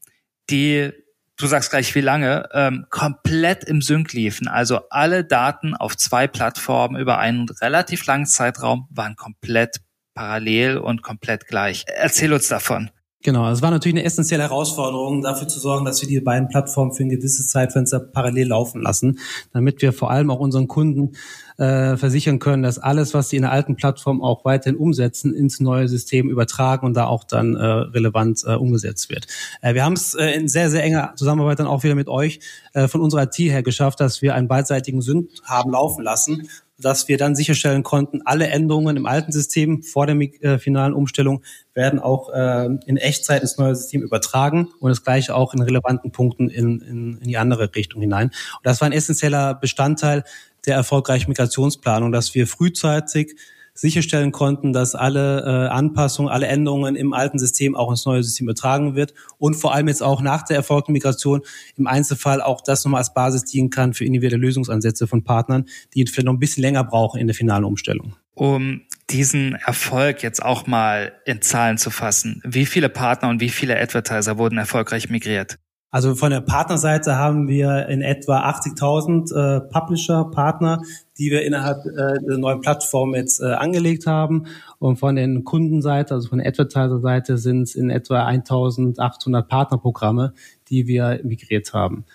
die 0.49 0.91
du 1.37 1.47
sagst 1.47 1.71
gleich 1.71 1.95
wie 1.95 2.01
lange, 2.01 2.47
ähm, 2.53 2.85
komplett 2.89 3.63
im 3.63 3.81
Sync 3.81 4.13
liefen. 4.13 4.47
Also 4.47 4.81
alle 4.89 5.23
Daten 5.25 5.73
auf 5.73 5.97
zwei 5.97 6.27
Plattformen 6.27 6.99
über 6.99 7.17
einen 7.17 7.49
relativ 7.49 8.05
langen 8.05 8.27
Zeitraum 8.27 8.87
waren 8.91 9.15
komplett 9.15 9.81
parallel 10.13 10.77
und 10.77 11.01
komplett 11.01 11.47
gleich. 11.47 11.85
Erzähl 11.87 12.31
uns 12.31 12.47
davon. 12.47 12.91
Genau, 13.23 13.51
es 13.51 13.61
war 13.61 13.69
natürlich 13.69 13.95
eine 13.95 14.03
essentielle 14.03 14.43
Herausforderung, 14.43 15.21
dafür 15.21 15.47
zu 15.47 15.59
sorgen, 15.59 15.85
dass 15.85 16.01
wir 16.01 16.09
die 16.09 16.19
beiden 16.19 16.47
Plattformen 16.47 16.91
für 16.91 17.03
ein 17.03 17.09
gewisses 17.09 17.49
Zeitfenster 17.49 17.99
parallel 17.99 18.47
laufen 18.47 18.81
lassen, 18.81 19.19
damit 19.53 19.81
wir 19.83 19.93
vor 19.93 20.09
allem 20.09 20.31
auch 20.31 20.39
unseren 20.39 20.67
Kunden 20.67 21.11
äh, 21.57 21.97
versichern 21.97 22.39
können, 22.39 22.63
dass 22.63 22.79
alles, 22.79 23.13
was 23.13 23.29
sie 23.29 23.35
in 23.35 23.43
der 23.43 23.51
alten 23.51 23.75
Plattform 23.75 24.23
auch 24.23 24.43
weiterhin 24.43 24.75
umsetzen, 24.75 25.35
ins 25.35 25.59
neue 25.59 25.87
System 25.87 26.29
übertragen 26.29 26.87
und 26.87 26.95
da 26.95 27.05
auch 27.05 27.23
dann 27.23 27.55
äh, 27.55 27.63
relevant 27.63 28.43
äh, 28.45 28.55
umgesetzt 28.55 29.11
wird. 29.11 29.27
Äh, 29.61 29.75
wir 29.75 29.85
haben 29.85 29.93
es 29.93 30.15
äh, 30.15 30.31
in 30.31 30.47
sehr, 30.47 30.71
sehr 30.71 30.83
enger 30.83 31.13
Zusammenarbeit 31.15 31.59
dann 31.59 31.67
auch 31.67 31.83
wieder 31.83 31.95
mit 31.95 32.09
euch 32.09 32.39
äh, 32.73 32.87
von 32.87 33.01
unserer 33.01 33.23
IT 33.23 33.37
her 33.37 33.61
geschafft, 33.61 33.99
dass 33.99 34.23
wir 34.23 34.33
einen 34.33 34.47
beidseitigen 34.47 35.01
Sünd 35.01 35.29
haben 35.43 35.71
laufen 35.71 36.03
lassen 36.03 36.47
dass 36.81 37.07
wir 37.07 37.17
dann 37.17 37.35
sicherstellen 37.35 37.83
konnten, 37.83 38.21
alle 38.25 38.47
Änderungen 38.47 38.97
im 38.97 39.05
alten 39.05 39.31
System 39.31 39.83
vor 39.83 40.07
der 40.07 40.15
äh, 40.15 40.57
finalen 40.59 40.93
Umstellung 40.93 41.43
werden 41.73 41.99
auch 41.99 42.29
äh, 42.33 42.65
in 42.85 42.97
Echtzeit 42.97 43.41
ins 43.41 43.57
neue 43.57 43.75
System 43.75 44.01
übertragen 44.01 44.69
und 44.79 44.89
das 44.89 45.03
gleiche 45.03 45.35
auch 45.35 45.53
in 45.53 45.61
relevanten 45.61 46.11
Punkten 46.11 46.49
in, 46.49 46.81
in, 46.81 47.17
in 47.17 47.27
die 47.27 47.37
andere 47.37 47.73
Richtung 47.73 48.01
hinein. 48.01 48.27
Und 48.27 48.65
das 48.65 48.81
war 48.81 48.87
ein 48.87 48.93
essentieller 48.93 49.55
Bestandteil 49.55 50.23
der 50.65 50.75
erfolgreichen 50.75 51.29
Migrationsplanung, 51.29 52.11
dass 52.11 52.35
wir 52.35 52.47
frühzeitig 52.47 53.35
sicherstellen 53.73 54.31
konnten, 54.31 54.73
dass 54.73 54.95
alle 54.95 55.41
äh, 55.41 55.69
Anpassungen, 55.69 56.31
alle 56.31 56.47
Änderungen 56.47 56.95
im 56.95 57.13
alten 57.13 57.39
System 57.39 57.75
auch 57.75 57.89
ins 57.89 58.05
neue 58.05 58.23
System 58.23 58.45
übertragen 58.47 58.95
wird 58.95 59.13
und 59.37 59.55
vor 59.55 59.73
allem 59.73 59.87
jetzt 59.87 60.03
auch 60.03 60.21
nach 60.21 60.43
der 60.43 60.57
erfolgten 60.57 60.91
Migration 60.91 61.41
im 61.77 61.87
Einzelfall 61.87 62.41
auch 62.41 62.61
das 62.61 62.83
nochmal 62.83 62.99
als 62.99 63.13
Basis 63.13 63.45
dienen 63.45 63.69
kann 63.69 63.93
für 63.93 64.05
individuelle 64.05 64.41
Lösungsansätze 64.41 65.07
von 65.07 65.23
Partnern, 65.23 65.65
die 65.93 66.05
vielleicht 66.05 66.25
noch 66.25 66.33
ein 66.33 66.39
bisschen 66.39 66.61
länger 66.61 66.83
brauchen 66.83 67.19
in 67.19 67.27
der 67.27 67.35
finalen 67.35 67.63
Umstellung. 67.63 68.15
Um 68.33 68.81
diesen 69.09 69.55
Erfolg 69.55 70.23
jetzt 70.23 70.41
auch 70.43 70.67
mal 70.67 71.13
in 71.25 71.41
Zahlen 71.41 71.77
zu 71.77 71.91
fassen, 71.91 72.41
wie 72.45 72.65
viele 72.65 72.89
Partner 72.89 73.29
und 73.29 73.41
wie 73.41 73.49
viele 73.49 73.79
Advertiser 73.79 74.37
wurden 74.37 74.57
erfolgreich 74.57 75.09
migriert? 75.09 75.57
Also 75.93 76.15
von 76.15 76.31
der 76.31 76.39
Partnerseite 76.39 77.17
haben 77.17 77.49
wir 77.49 77.87
in 77.89 78.01
etwa 78.01 78.49
80.000 78.49 79.35
äh, 79.35 79.59
Publisher, 79.59 80.23
Partner, 80.23 80.81
die 81.17 81.31
wir 81.31 81.43
innerhalb 81.43 81.85
äh, 81.85 82.17
der 82.25 82.37
neuen 82.37 82.61
Plattform 82.61 83.13
jetzt 83.13 83.41
äh, 83.41 83.47
angelegt 83.47 84.07
haben. 84.07 84.45
Und 84.79 84.99
von 84.99 85.17
den 85.17 85.43
Kundenseite, 85.43 86.13
also 86.13 86.29
von 86.29 86.37
der 86.37 86.47
Advertiser-Seite, 86.47 87.37
sind 87.37 87.63
es 87.63 87.75
in 87.75 87.89
etwa 87.89 88.25
1.800 88.25 89.41
Partnerprogramme, 89.41 90.33
die 90.69 90.87
wir 90.87 91.19
migriert 91.25 91.73
haben. 91.73 92.05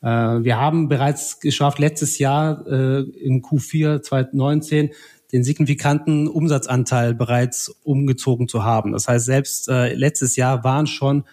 Äh, 0.00 0.06
wir 0.06 0.60
haben 0.60 0.86
bereits 0.88 1.40
geschafft, 1.40 1.80
letztes 1.80 2.20
Jahr 2.20 2.64
äh, 2.68 3.00
in 3.00 3.42
Q4 3.42 4.00
2019 4.02 4.90
den 5.32 5.42
signifikanten 5.42 6.28
Umsatzanteil 6.28 7.14
bereits 7.14 7.68
umgezogen 7.82 8.46
zu 8.46 8.62
haben. 8.62 8.92
Das 8.92 9.08
heißt, 9.08 9.24
selbst 9.26 9.68
äh, 9.68 9.92
letztes 9.92 10.36
Jahr 10.36 10.62
waren 10.62 10.86
schon 10.86 11.24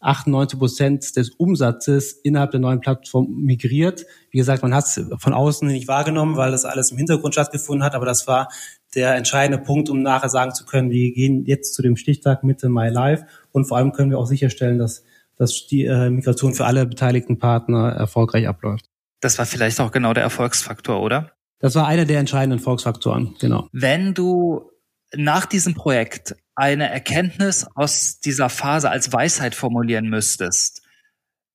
98 0.00 0.58
Prozent 0.58 1.16
des 1.16 1.30
Umsatzes 1.30 2.12
innerhalb 2.12 2.50
der 2.50 2.60
neuen 2.60 2.80
Plattform 2.80 3.28
migriert. 3.30 4.06
Wie 4.30 4.38
gesagt, 4.38 4.62
man 4.62 4.74
hat 4.74 4.84
es 4.86 5.00
von 5.18 5.34
außen 5.34 5.68
nicht 5.68 5.88
wahrgenommen, 5.88 6.36
weil 6.36 6.50
das 6.50 6.64
alles 6.64 6.90
im 6.90 6.96
Hintergrund 6.96 7.34
stattgefunden 7.34 7.84
hat, 7.84 7.94
aber 7.94 8.06
das 8.06 8.26
war 8.26 8.48
der 8.94 9.14
entscheidende 9.14 9.62
Punkt, 9.62 9.88
um 9.88 10.02
nachher 10.02 10.28
sagen 10.28 10.52
zu 10.52 10.64
können, 10.64 10.90
wir 10.90 11.12
gehen 11.12 11.44
jetzt 11.44 11.74
zu 11.74 11.82
dem 11.82 11.96
Stichtag 11.96 12.42
Mitte 12.42 12.68
Mai 12.68 12.88
live 12.88 13.22
und 13.52 13.66
vor 13.66 13.76
allem 13.76 13.92
können 13.92 14.10
wir 14.10 14.18
auch 14.18 14.26
sicherstellen, 14.26 14.78
dass, 14.78 15.04
dass 15.36 15.66
die 15.66 15.84
äh, 15.84 16.10
Migration 16.10 16.54
für 16.54 16.64
alle 16.64 16.86
beteiligten 16.86 17.38
Partner 17.38 17.90
erfolgreich 17.92 18.48
abläuft. 18.48 18.86
Das 19.20 19.38
war 19.38 19.46
vielleicht 19.46 19.80
auch 19.80 19.92
genau 19.92 20.14
der 20.14 20.22
Erfolgsfaktor, 20.22 21.00
oder? 21.00 21.32
Das 21.58 21.74
war 21.74 21.86
einer 21.86 22.06
der 22.06 22.18
entscheidenden 22.18 22.58
Erfolgsfaktoren, 22.58 23.34
genau. 23.38 23.68
Wenn 23.72 24.14
du 24.14 24.70
nach 25.14 25.46
diesem 25.46 25.74
Projekt 25.74 26.36
eine 26.60 26.90
Erkenntnis 26.90 27.66
aus 27.74 28.20
dieser 28.20 28.50
Phase 28.50 28.90
als 28.90 29.10
Weisheit 29.14 29.54
formulieren 29.54 30.10
müsstest, 30.10 30.82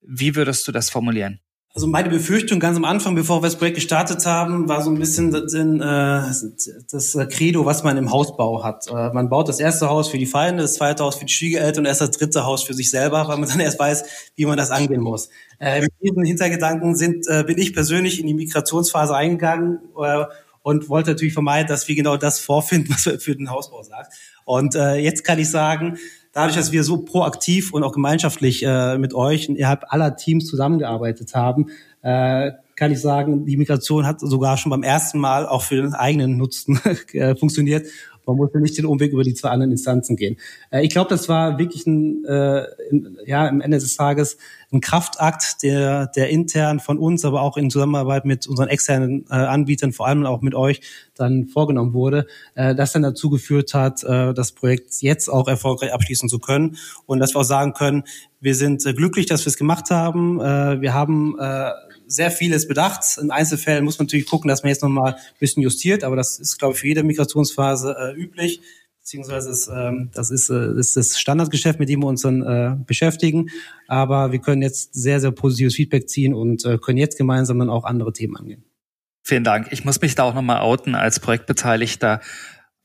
wie 0.02 0.36
würdest 0.36 0.68
du 0.68 0.72
das 0.72 0.90
formulieren? 0.90 1.40
Also 1.76 1.88
meine 1.88 2.10
Befürchtung 2.10 2.60
ganz 2.60 2.78
am 2.78 2.86
Anfang, 2.86 3.14
bevor 3.16 3.44
wir 3.44 3.48
das 3.48 3.58
Projekt 3.58 3.76
gestartet 3.76 4.26
haben, 4.26 4.68
war 4.68 4.82
so 4.82 4.90
ein 4.90 4.98
bisschen 4.98 5.30
das, 5.30 5.54
äh, 5.54 6.82
das 6.90 7.18
Credo, 7.30 7.66
was 7.66 7.84
man 7.84 7.98
im 7.98 8.12
Hausbau 8.12 8.64
hat. 8.64 8.88
Äh, 8.88 9.12
man 9.14 9.30
baut 9.30 9.48
das 9.48 9.60
erste 9.60 9.90
Haus 9.90 10.08
für 10.08 10.18
die 10.18 10.26
Feinde, 10.26 10.64
das 10.64 10.76
zweite 10.76 11.04
Haus 11.04 11.18
für 11.18 11.26
die 11.26 11.34
Schwiegereltern 11.34 11.84
und 11.84 11.88
erst 11.88 12.02
das 12.02 12.12
dritte 12.12 12.46
Haus 12.46 12.64
für 12.64 12.74
sich 12.74 12.90
selber, 12.90 13.28
weil 13.28 13.38
man 13.38 13.48
dann 13.48 13.60
erst 13.60 13.78
weiß, 13.78 14.06
wie 14.36 14.46
man 14.46 14.58
das 14.58 14.72
angehen 14.72 15.02
muss. 15.02 15.30
Äh, 15.60 15.82
mit 15.82 15.92
diesen 16.02 16.24
Hintergedanken 16.24 16.96
sind, 16.96 17.28
bin 17.46 17.58
ich 17.58 17.74
persönlich 17.74 18.20
in 18.20 18.28
die 18.28 18.34
Migrationsphase 18.34 19.16
eingegangen 19.16 19.80
und 20.66 20.90
wollte 20.90 21.12
natürlich 21.12 21.36
vermeiden, 21.36 21.68
dass 21.68 21.88
wir 21.88 21.96
genau 21.96 22.18
das 22.18 22.40
vorfinden, 22.40 22.90
was 22.94 23.06
wir 23.06 23.20
für 23.20 23.36
den 23.36 23.52
Hausbau 23.52 23.84
sagt. 23.84 24.14
Und 24.46 24.76
äh, 24.76 24.96
jetzt 24.96 25.24
kann 25.24 25.40
ich 25.40 25.50
sagen, 25.50 25.98
dadurch, 26.32 26.56
dass 26.56 26.72
wir 26.72 26.84
so 26.84 27.00
proaktiv 27.00 27.74
und 27.74 27.84
auch 27.84 27.92
gemeinschaftlich 27.92 28.64
äh, 28.64 28.98
mit 28.98 29.14
euch 29.14 29.50
innerhalb 29.50 29.92
aller 29.92 30.16
Teams 30.16 30.46
zusammengearbeitet 30.46 31.36
haben, 31.36 31.68
äh, 32.02 32.52
kann 32.76 32.92
ich 32.92 33.02
sagen, 33.02 33.46
die 33.46 33.58
Migration 33.58 34.06
hat 34.06 34.20
sogar 34.20 34.58
schon 34.58 34.70
beim 34.70 34.84
ersten 34.84 35.18
Mal 35.18 35.48
auch 35.48 35.64
für 35.64 35.82
den 35.82 35.94
eigenen 35.94 36.38
Nutzen 36.38 36.80
äh, 37.14 37.36
funktioniert 37.36 37.88
man 38.26 38.38
musste 38.38 38.60
nicht 38.60 38.78
den 38.78 38.86
Umweg 38.86 39.12
über 39.12 39.24
die 39.24 39.34
zwei 39.34 39.50
anderen 39.50 39.72
Instanzen 39.72 40.16
gehen. 40.16 40.38
Äh, 40.72 40.84
ich 40.84 40.90
glaube, 40.90 41.10
das 41.10 41.30
war 41.30 41.58
wirklich 41.58 41.86
ein, 41.86 42.26
äh, 42.26 42.66
in, 42.90 43.18
ja, 43.26 43.48
am 43.48 43.62
Ende 43.62 43.78
des 43.78 43.96
Tages 43.96 44.38
ein 44.72 44.82
Kraftakt, 44.82 45.64
der, 45.64 46.08
der 46.08 46.30
intern 46.30 46.80
von 46.80 46.98
uns, 46.98 47.24
aber 47.24 47.42
auch 47.42 47.58
in 47.58 47.70
Zusammenarbeit 47.70 48.26
mit 48.26 48.48
unseren 48.48 48.68
externen 48.68 49.26
äh, 49.30 49.36
Anbietern, 49.36 49.94
vor 49.94 50.08
allem 50.08 50.26
auch 50.26 50.42
mit 50.42 50.56
euch, 50.56 50.82
dann 51.16 51.48
vorgenommen 51.48 51.94
wurde, 51.94 52.28
äh, 52.56 52.76
das 52.76 52.92
dann 52.92 53.04
dazu 53.04 53.30
geführt 53.30 53.74
hat, 53.74 54.04
äh, 54.04 54.34
das 54.34 54.52
Projekt 54.52 55.02
jetzt 55.02 55.30
auch 55.30 55.48
erfolgreich 55.48 55.94
abschließen 55.94 56.30
zu 56.30 56.40
können 56.40 56.78
und 57.06 57.20
dass 57.20 57.36
wir 57.36 57.40
auch 57.40 57.44
sagen 57.44 57.74
können, 57.74 58.04
wir 58.42 58.56
sind 58.56 58.86
äh, 58.86 58.94
glücklich, 58.94 59.26
dass 59.26 59.46
wir 59.46 59.50
es 59.50 59.58
gemacht 59.58 59.90
haben. 59.90 60.40
Äh, 60.40 60.82
wir 60.82 60.94
haben 60.94 61.36
äh, 61.40 61.72
sehr 62.08 62.32
vieles 62.32 62.68
bedacht. 62.68 63.18
In 63.22 63.32
Einzelfällen 63.32 63.84
muss 63.84 63.98
man 63.98 64.06
natürlich 64.06 64.28
gucken, 64.28 64.48
dass 64.48 64.64
man 64.64 64.70
jetzt 64.70 64.84
nochmal 64.84 65.14
ein 65.14 65.40
bisschen 65.40 65.64
justiert, 65.64 66.04
aber 66.04 66.16
das 66.16 66.40
ist, 66.40 66.58
glaube 66.58 66.74
ich, 66.74 66.80
für 66.80 66.88
jede 66.88 67.04
Migrationsphase 67.04 67.96
äh, 67.98 68.20
üblich 68.20 68.62
beziehungsweise 69.06 69.52
ist, 69.52 69.68
ähm, 69.68 70.10
das 70.16 70.32
ist, 70.32 70.50
äh, 70.50 70.80
ist 70.80 70.98
das 70.98 71.20
Standardgeschäft, 71.20 71.80
mit 71.80 71.90
dem 71.90 72.02
wir 72.02 72.08
uns 72.08 72.24
dann 72.24 72.42
äh, 72.42 72.76
beschäftigen. 72.88 73.52
Aber 73.88 74.32
wir 74.32 74.40
können 74.40 74.64
jetzt 74.64 74.96
sehr, 74.96 75.20
sehr 75.20 75.30
positives 75.30 75.76
Feedback 75.76 76.10
ziehen 76.10 76.34
und 76.34 76.66
äh, 76.66 76.80
können 76.80 76.98
jetzt 76.98 77.16
gemeinsam 77.16 77.60
dann 77.60 77.70
auch 77.70 77.84
andere 77.84 78.12
Themen 78.14 78.36
angehen. 78.36 78.66
Vielen 79.22 79.44
Dank. 79.44 79.68
Ich 79.70 79.86
muss 79.86 80.02
mich 80.02 80.16
da 80.16 80.24
auch 80.24 80.34
nochmal 80.34 80.62
outen 80.62 80.96
als 80.96 81.20
Projektbeteiligter. 81.20 82.20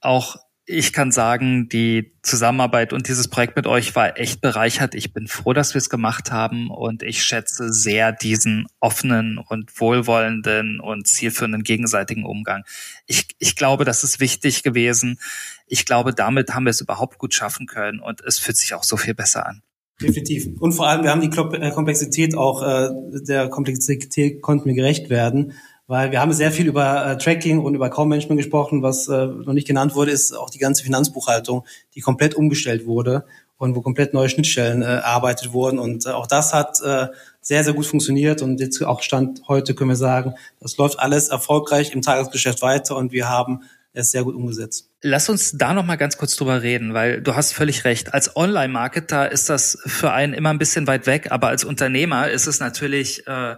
Auch 0.02 0.36
ich 0.70 0.92
kann 0.92 1.10
sagen, 1.10 1.68
die 1.68 2.12
Zusammenarbeit 2.22 2.92
und 2.92 3.08
dieses 3.08 3.28
Projekt 3.28 3.56
mit 3.56 3.66
euch 3.66 3.96
war 3.96 4.18
echt 4.18 4.40
bereichert. 4.40 4.94
Ich 4.94 5.12
bin 5.12 5.26
froh, 5.26 5.52
dass 5.52 5.74
wir 5.74 5.80
es 5.80 5.90
gemacht 5.90 6.30
haben 6.30 6.70
und 6.70 7.02
ich 7.02 7.24
schätze 7.24 7.72
sehr 7.72 8.12
diesen 8.12 8.66
offenen 8.78 9.38
und 9.38 9.80
wohlwollenden 9.80 10.78
und 10.78 11.08
zielführenden 11.08 11.64
gegenseitigen 11.64 12.24
Umgang. 12.24 12.62
Ich, 13.06 13.26
ich 13.38 13.56
glaube, 13.56 13.84
das 13.84 14.04
ist 14.04 14.20
wichtig 14.20 14.62
gewesen. 14.62 15.18
Ich 15.66 15.84
glaube, 15.86 16.14
damit 16.14 16.54
haben 16.54 16.66
wir 16.66 16.70
es 16.70 16.80
überhaupt 16.80 17.18
gut 17.18 17.34
schaffen 17.34 17.66
können 17.66 17.98
und 17.98 18.20
es 18.20 18.38
fühlt 18.38 18.56
sich 18.56 18.74
auch 18.74 18.84
so 18.84 18.96
viel 18.96 19.14
besser 19.14 19.46
an. 19.46 19.62
Definitiv. 20.00 20.48
Und 20.60 20.72
vor 20.72 20.88
allem, 20.88 21.02
wir 21.02 21.10
haben 21.10 21.20
die 21.20 21.36
äh, 21.36 21.70
Komplexität 21.72 22.36
auch, 22.36 22.62
äh, 22.62 22.90
der 23.26 23.48
Komplexität 23.48 24.40
konnten 24.40 24.66
wir 24.66 24.74
gerecht 24.74 25.10
werden 25.10 25.52
weil 25.90 26.12
wir 26.12 26.20
haben 26.20 26.32
sehr 26.32 26.52
viel 26.52 26.68
über 26.68 27.04
äh, 27.04 27.18
Tracking 27.18 27.58
und 27.58 27.74
über 27.74 27.86
Account-Management 27.86 28.38
gesprochen. 28.38 28.80
Was 28.80 29.08
äh, 29.08 29.26
noch 29.26 29.52
nicht 29.52 29.66
genannt 29.66 29.96
wurde, 29.96 30.12
ist 30.12 30.32
auch 30.32 30.48
die 30.48 30.60
ganze 30.60 30.84
Finanzbuchhaltung, 30.84 31.66
die 31.96 32.00
komplett 32.00 32.36
umgestellt 32.36 32.86
wurde 32.86 33.24
und 33.56 33.74
wo 33.74 33.80
komplett 33.80 34.14
neue 34.14 34.28
Schnittstellen 34.28 34.82
äh, 34.82 34.84
erarbeitet 34.84 35.52
wurden. 35.52 35.80
Und 35.80 36.06
äh, 36.06 36.10
auch 36.10 36.28
das 36.28 36.54
hat 36.54 36.80
äh, 36.80 37.08
sehr, 37.40 37.64
sehr 37.64 37.72
gut 37.72 37.86
funktioniert. 37.86 38.40
Und 38.40 38.60
jetzt 38.60 38.80
auch 38.84 39.02
Stand 39.02 39.42
heute 39.48 39.74
können 39.74 39.90
wir 39.90 39.96
sagen, 39.96 40.34
das 40.60 40.76
läuft 40.76 41.00
alles 41.00 41.28
erfolgreich 41.28 41.92
im 41.92 42.02
Tagesgeschäft 42.02 42.62
weiter 42.62 42.96
und 42.96 43.10
wir 43.10 43.28
haben 43.28 43.64
es 43.92 44.12
sehr 44.12 44.22
gut 44.22 44.36
umgesetzt. 44.36 44.90
Lass 45.02 45.28
uns 45.28 45.58
da 45.58 45.74
noch 45.74 45.84
mal 45.84 45.96
ganz 45.96 46.16
kurz 46.16 46.36
drüber 46.36 46.62
reden, 46.62 46.94
weil 46.94 47.20
du 47.20 47.34
hast 47.34 47.52
völlig 47.52 47.84
recht. 47.84 48.14
Als 48.14 48.36
Online-Marketer 48.36 49.32
ist 49.32 49.50
das 49.50 49.76
für 49.86 50.12
einen 50.12 50.34
immer 50.34 50.50
ein 50.50 50.58
bisschen 50.58 50.86
weit 50.86 51.08
weg, 51.08 51.32
aber 51.32 51.48
als 51.48 51.64
Unternehmer 51.64 52.30
ist 52.30 52.46
es 52.46 52.60
natürlich 52.60 53.26
äh, 53.26 53.56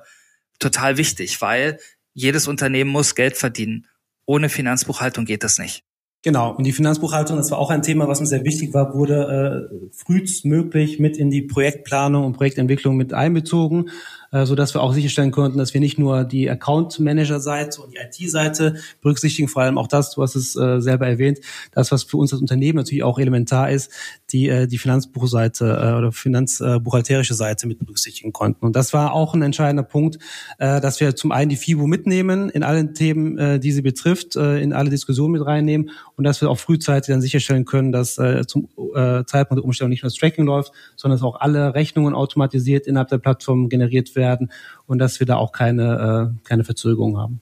total 0.62 0.96
wichtig, 0.96 1.42
weil 1.42 1.78
jedes 2.14 2.49
Unternehmen 2.49 2.90
muss 2.90 3.14
Geld 3.14 3.37
verdienen. 3.37 3.87
Ohne 4.26 4.49
Finanzbuchhaltung 4.49 5.25
geht 5.25 5.45
das 5.45 5.59
nicht. 5.59 5.85
Genau, 6.25 6.54
und 6.54 6.64
die 6.64 6.73
Finanzbuchhaltung, 6.73 7.37
das 7.37 7.50
war 7.50 7.59
auch 7.59 7.71
ein 7.71 7.83
Thema, 7.83 8.07
was 8.07 8.21
mir 8.21 8.26
sehr 8.26 8.45
wichtig 8.45 8.73
war, 8.75 8.95
wurde 8.95 9.69
äh, 9.73 9.88
frühestmöglich 9.92 11.00
mit 11.00 11.16
in 11.16 11.31
die 11.31 11.42
Projektplanung 11.42 12.25
und 12.25 12.35
Projektentwicklung 12.35 12.97
mit 12.97 13.12
einbezogen 13.12 13.90
so 14.32 14.54
dass 14.54 14.74
wir 14.74 14.82
auch 14.82 14.94
sicherstellen 14.94 15.30
konnten, 15.30 15.58
dass 15.58 15.74
wir 15.74 15.80
nicht 15.80 15.98
nur 15.98 16.24
die 16.24 16.48
Account 16.48 16.98
Manager 17.00 17.40
Seite 17.40 17.82
und 17.82 17.92
die 17.92 17.98
IT 17.98 18.30
Seite 18.30 18.76
berücksichtigen, 19.00 19.48
vor 19.48 19.62
allem 19.62 19.78
auch 19.78 19.86
das, 19.86 20.14
du 20.14 20.22
hast 20.22 20.34
es 20.34 20.56
äh, 20.56 20.80
selber 20.80 21.06
erwähnt, 21.06 21.38
das 21.72 21.92
was 21.92 22.02
für 22.02 22.16
uns 22.16 22.32
als 22.32 22.40
Unternehmen 22.40 22.78
natürlich 22.78 23.02
auch 23.02 23.18
elementar 23.18 23.70
ist, 23.70 23.90
die 24.30 24.48
äh, 24.48 24.66
die 24.66 24.78
Finanzbuchseite 24.78 25.66
äh, 25.66 25.98
oder 25.98 26.12
finanzbuchhalterische 26.12 27.34
Seite 27.34 27.66
mit 27.66 27.78
berücksichtigen 27.78 28.32
konnten. 28.32 28.64
Und 28.64 28.76
das 28.76 28.92
war 28.92 29.12
auch 29.12 29.34
ein 29.34 29.42
entscheidender 29.42 29.82
Punkt, 29.82 30.18
äh, 30.58 30.80
dass 30.80 31.00
wir 31.00 31.14
zum 31.14 31.32
einen 31.32 31.50
die 31.50 31.56
FIBO 31.56 31.86
mitnehmen 31.86 32.48
in 32.50 32.62
allen 32.62 32.94
Themen, 32.94 33.38
äh, 33.38 33.60
die 33.60 33.72
sie 33.72 33.82
betrifft, 33.82 34.36
äh, 34.36 34.60
in 34.60 34.72
alle 34.72 34.90
Diskussionen 34.90 35.32
mit 35.32 35.44
reinnehmen 35.44 35.90
und 36.16 36.24
dass 36.24 36.40
wir 36.40 36.50
auch 36.50 36.58
frühzeitig 36.58 37.12
dann 37.12 37.20
sicherstellen 37.20 37.64
können, 37.64 37.92
dass 37.92 38.18
äh, 38.18 38.46
zum 38.46 38.68
äh, 38.94 39.24
Zeitpunkt 39.24 39.60
der 39.60 39.64
Umstellung 39.64 39.90
nicht 39.90 40.02
nur 40.02 40.10
das 40.10 40.18
Tracking 40.18 40.46
läuft, 40.46 40.72
sondern 40.96 41.18
dass 41.18 41.24
auch 41.24 41.40
alle 41.40 41.74
Rechnungen 41.74 42.14
automatisiert 42.14 42.86
innerhalb 42.86 43.08
der 43.08 43.18
Plattform 43.18 43.68
generiert 43.68 44.14
werden 44.22 44.52
und 44.86 44.98
dass 44.98 45.20
wir 45.20 45.26
da 45.26 45.36
auch 45.36 45.52
keine, 45.52 46.32
äh, 46.38 46.48
keine 46.48 46.64
Verzögerung 46.64 47.18
haben. 47.18 47.40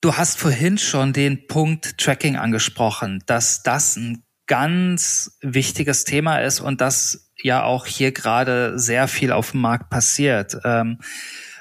Du 0.00 0.14
hast 0.14 0.38
vorhin 0.38 0.78
schon 0.78 1.12
den 1.12 1.46
Punkt 1.46 1.98
Tracking 1.98 2.36
angesprochen, 2.36 3.22
dass 3.26 3.62
das 3.62 3.96
ein 3.96 4.22
ganz 4.46 5.38
wichtiges 5.40 6.04
Thema 6.04 6.38
ist 6.38 6.60
und 6.60 6.80
dass 6.80 7.30
ja 7.40 7.62
auch 7.62 7.86
hier 7.86 8.12
gerade 8.12 8.78
sehr 8.78 9.06
viel 9.06 9.30
auf 9.30 9.52
dem 9.52 9.60
Markt 9.60 9.90
passiert. 9.90 10.56
Ähm, 10.64 10.98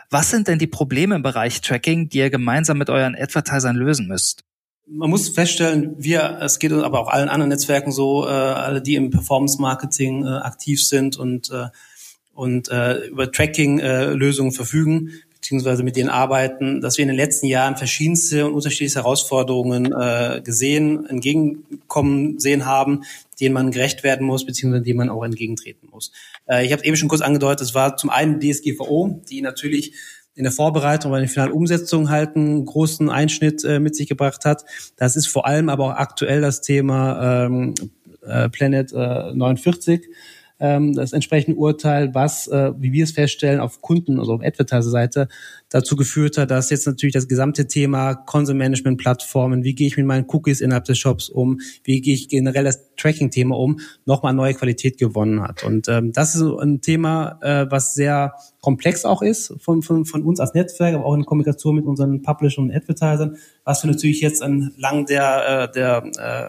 was 0.10 0.32
sind 0.32 0.48
denn 0.48 0.58
die 0.58 0.68
Probleme 0.68 1.16
im 1.16 1.22
Bereich 1.22 1.62
Tracking, 1.62 2.10
die 2.10 2.20
ihr 2.20 2.30
gemeinsam 2.30 2.78
mit 2.78 2.90
euren 2.90 3.16
Advertisern 3.16 3.76
lösen 3.76 4.08
müsst? 4.08 4.44
Man 4.90 5.10
muss 5.10 5.28
feststellen, 5.28 5.96
wir, 5.98 6.40
es 6.42 6.60
geht 6.60 6.72
aber 6.72 7.02
auch 7.02 7.10
allen 7.10 7.28
anderen 7.28 7.50
Netzwerken 7.50 7.92
so, 7.92 8.26
äh, 8.26 8.30
alle, 8.30 8.82
die 8.82 8.96
im 8.96 9.10
Performance-Marketing 9.10 10.26
äh, 10.26 10.30
aktiv 10.30 10.82
sind 10.82 11.18
und, 11.18 11.52
äh, 11.52 11.68
und 12.38 12.70
äh, 12.70 13.08
über 13.08 13.32
Tracking-Lösungen 13.32 14.52
äh, 14.52 14.56
verfügen, 14.56 15.12
beziehungsweise 15.34 15.82
mit 15.82 15.96
denen 15.96 16.10
arbeiten, 16.10 16.82
dass 16.82 16.98
wir 16.98 17.04
in 17.04 17.08
den 17.08 17.18
letzten 17.18 17.48
Jahren 17.48 17.78
verschiedenste 17.78 18.46
und 18.46 18.54
unterschiedliche 18.54 19.00
Herausforderungen 19.00 19.92
äh, 19.92 20.42
gesehen, 20.44 21.08
entgegenkommen 21.08 22.38
sehen 22.38 22.68
haben, 22.68 23.06
denen 23.40 23.56
man 23.56 23.72
gerecht 23.72 24.04
werden 24.04 24.28
muss, 24.28 24.46
beziehungsweise 24.46 24.84
denen 24.84 24.98
man 24.98 25.10
auch 25.10 25.24
entgegentreten 25.24 25.90
muss. 25.92 26.12
Äh, 26.48 26.64
ich 26.64 26.72
habe 26.74 26.86
eben 26.86 26.96
schon 26.96 27.10
kurz 27.10 27.22
angedeutet, 27.22 27.62
es 27.68 27.74
war 27.74 27.98
zum 27.98 28.12
einen 28.12 28.40
DSGVO, 28.40 29.24
die 29.28 29.42
natürlich 29.42 29.94
in 30.36 30.44
der 30.44 30.52
Vorbereitung 30.52 31.10
bei 31.10 31.20
der 31.20 31.30
finalen 31.30 31.52
Umsetzung 31.52 32.12
halt 32.12 32.36
einen 32.36 32.66
großen 32.66 33.10
Einschnitt 33.10 33.64
äh, 33.64 33.80
mit 33.80 33.96
sich 33.96 34.08
gebracht 34.08 34.46
hat. 34.46 34.64
Das 34.96 35.16
ist 35.16 35.26
vor 35.26 35.48
allem 35.48 35.70
aber 35.70 35.86
auch 35.86 35.96
aktuell 35.96 36.42
das 36.42 36.62
Thema 36.62 37.46
ähm, 37.46 37.74
äh, 38.22 38.48
Planet 38.50 38.94
äh, 38.94 39.34
49 39.34 40.08
ähm, 40.60 40.94
das 40.94 41.14
entsprechende 41.14 41.58
Urteil, 41.58 42.14
was, 42.14 42.48
äh, 42.48 42.72
wie 42.78 42.92
wir 42.92 43.04
es 43.04 43.12
feststellen, 43.12 43.60
auf 43.60 43.82
Kunden, 43.82 44.20
also 44.20 44.34
auf 44.34 44.42
Advertiser-Seite 44.44 45.28
dazu 45.70 45.96
geführt 45.96 46.38
hat, 46.38 46.52
dass 46.52 46.70
jetzt 46.70 46.88
natürlich 46.88 47.14
das 47.14 47.28
gesamte 47.28 47.68
Thema 47.68 48.16
Content-Management-Plattformen, 48.16 49.64
wie 49.64 49.76
gehe 49.76 49.88
ich 49.88 49.98
mit 49.98 50.06
meinen 50.06 50.26
Cookies 50.30 50.62
innerhalb 50.62 50.86
des 50.86 50.98
Shops 50.98 51.30
um, 51.30 51.60
wie 51.84 52.02
gehe 52.02 52.14
ich 52.14 52.30
generell 52.30 52.64
das 52.64 52.94
Tracking-Thema 52.96 53.58
um, 53.58 53.80
nochmal 54.06 54.34
neue 54.34 54.54
Qualität 54.54 54.98
gewonnen 54.98 55.42
hat. 55.42 55.64
Und 55.64 55.88
ähm, 55.90 56.12
das 56.12 56.36
ist 56.36 56.42
ein 56.42 56.82
Thema, 56.82 57.40
äh, 57.42 57.68
was 57.70 57.94
sehr 57.94 58.34
komplex 58.62 59.06
auch 59.06 59.22
ist 59.22 59.54
von, 59.60 59.82
von, 59.82 60.06
von 60.06 60.24
uns 60.24 60.40
als 60.40 60.54
Netzwerk, 60.54 60.96
aber 60.96 61.06
auch 61.06 61.16
in 61.16 61.26
Kommunikation 61.26 61.76
mit 61.76 61.86
unseren 61.86 62.22
Publishern 62.22 62.66
und 62.66 62.76
Advertisern, 62.76 63.38
was 63.64 63.84
wir 63.84 63.92
natürlich 63.92 64.22
jetzt 64.22 64.42
entlang 64.42 65.06
der, 65.06 65.70
äh, 65.70 65.72
der, 65.72 66.04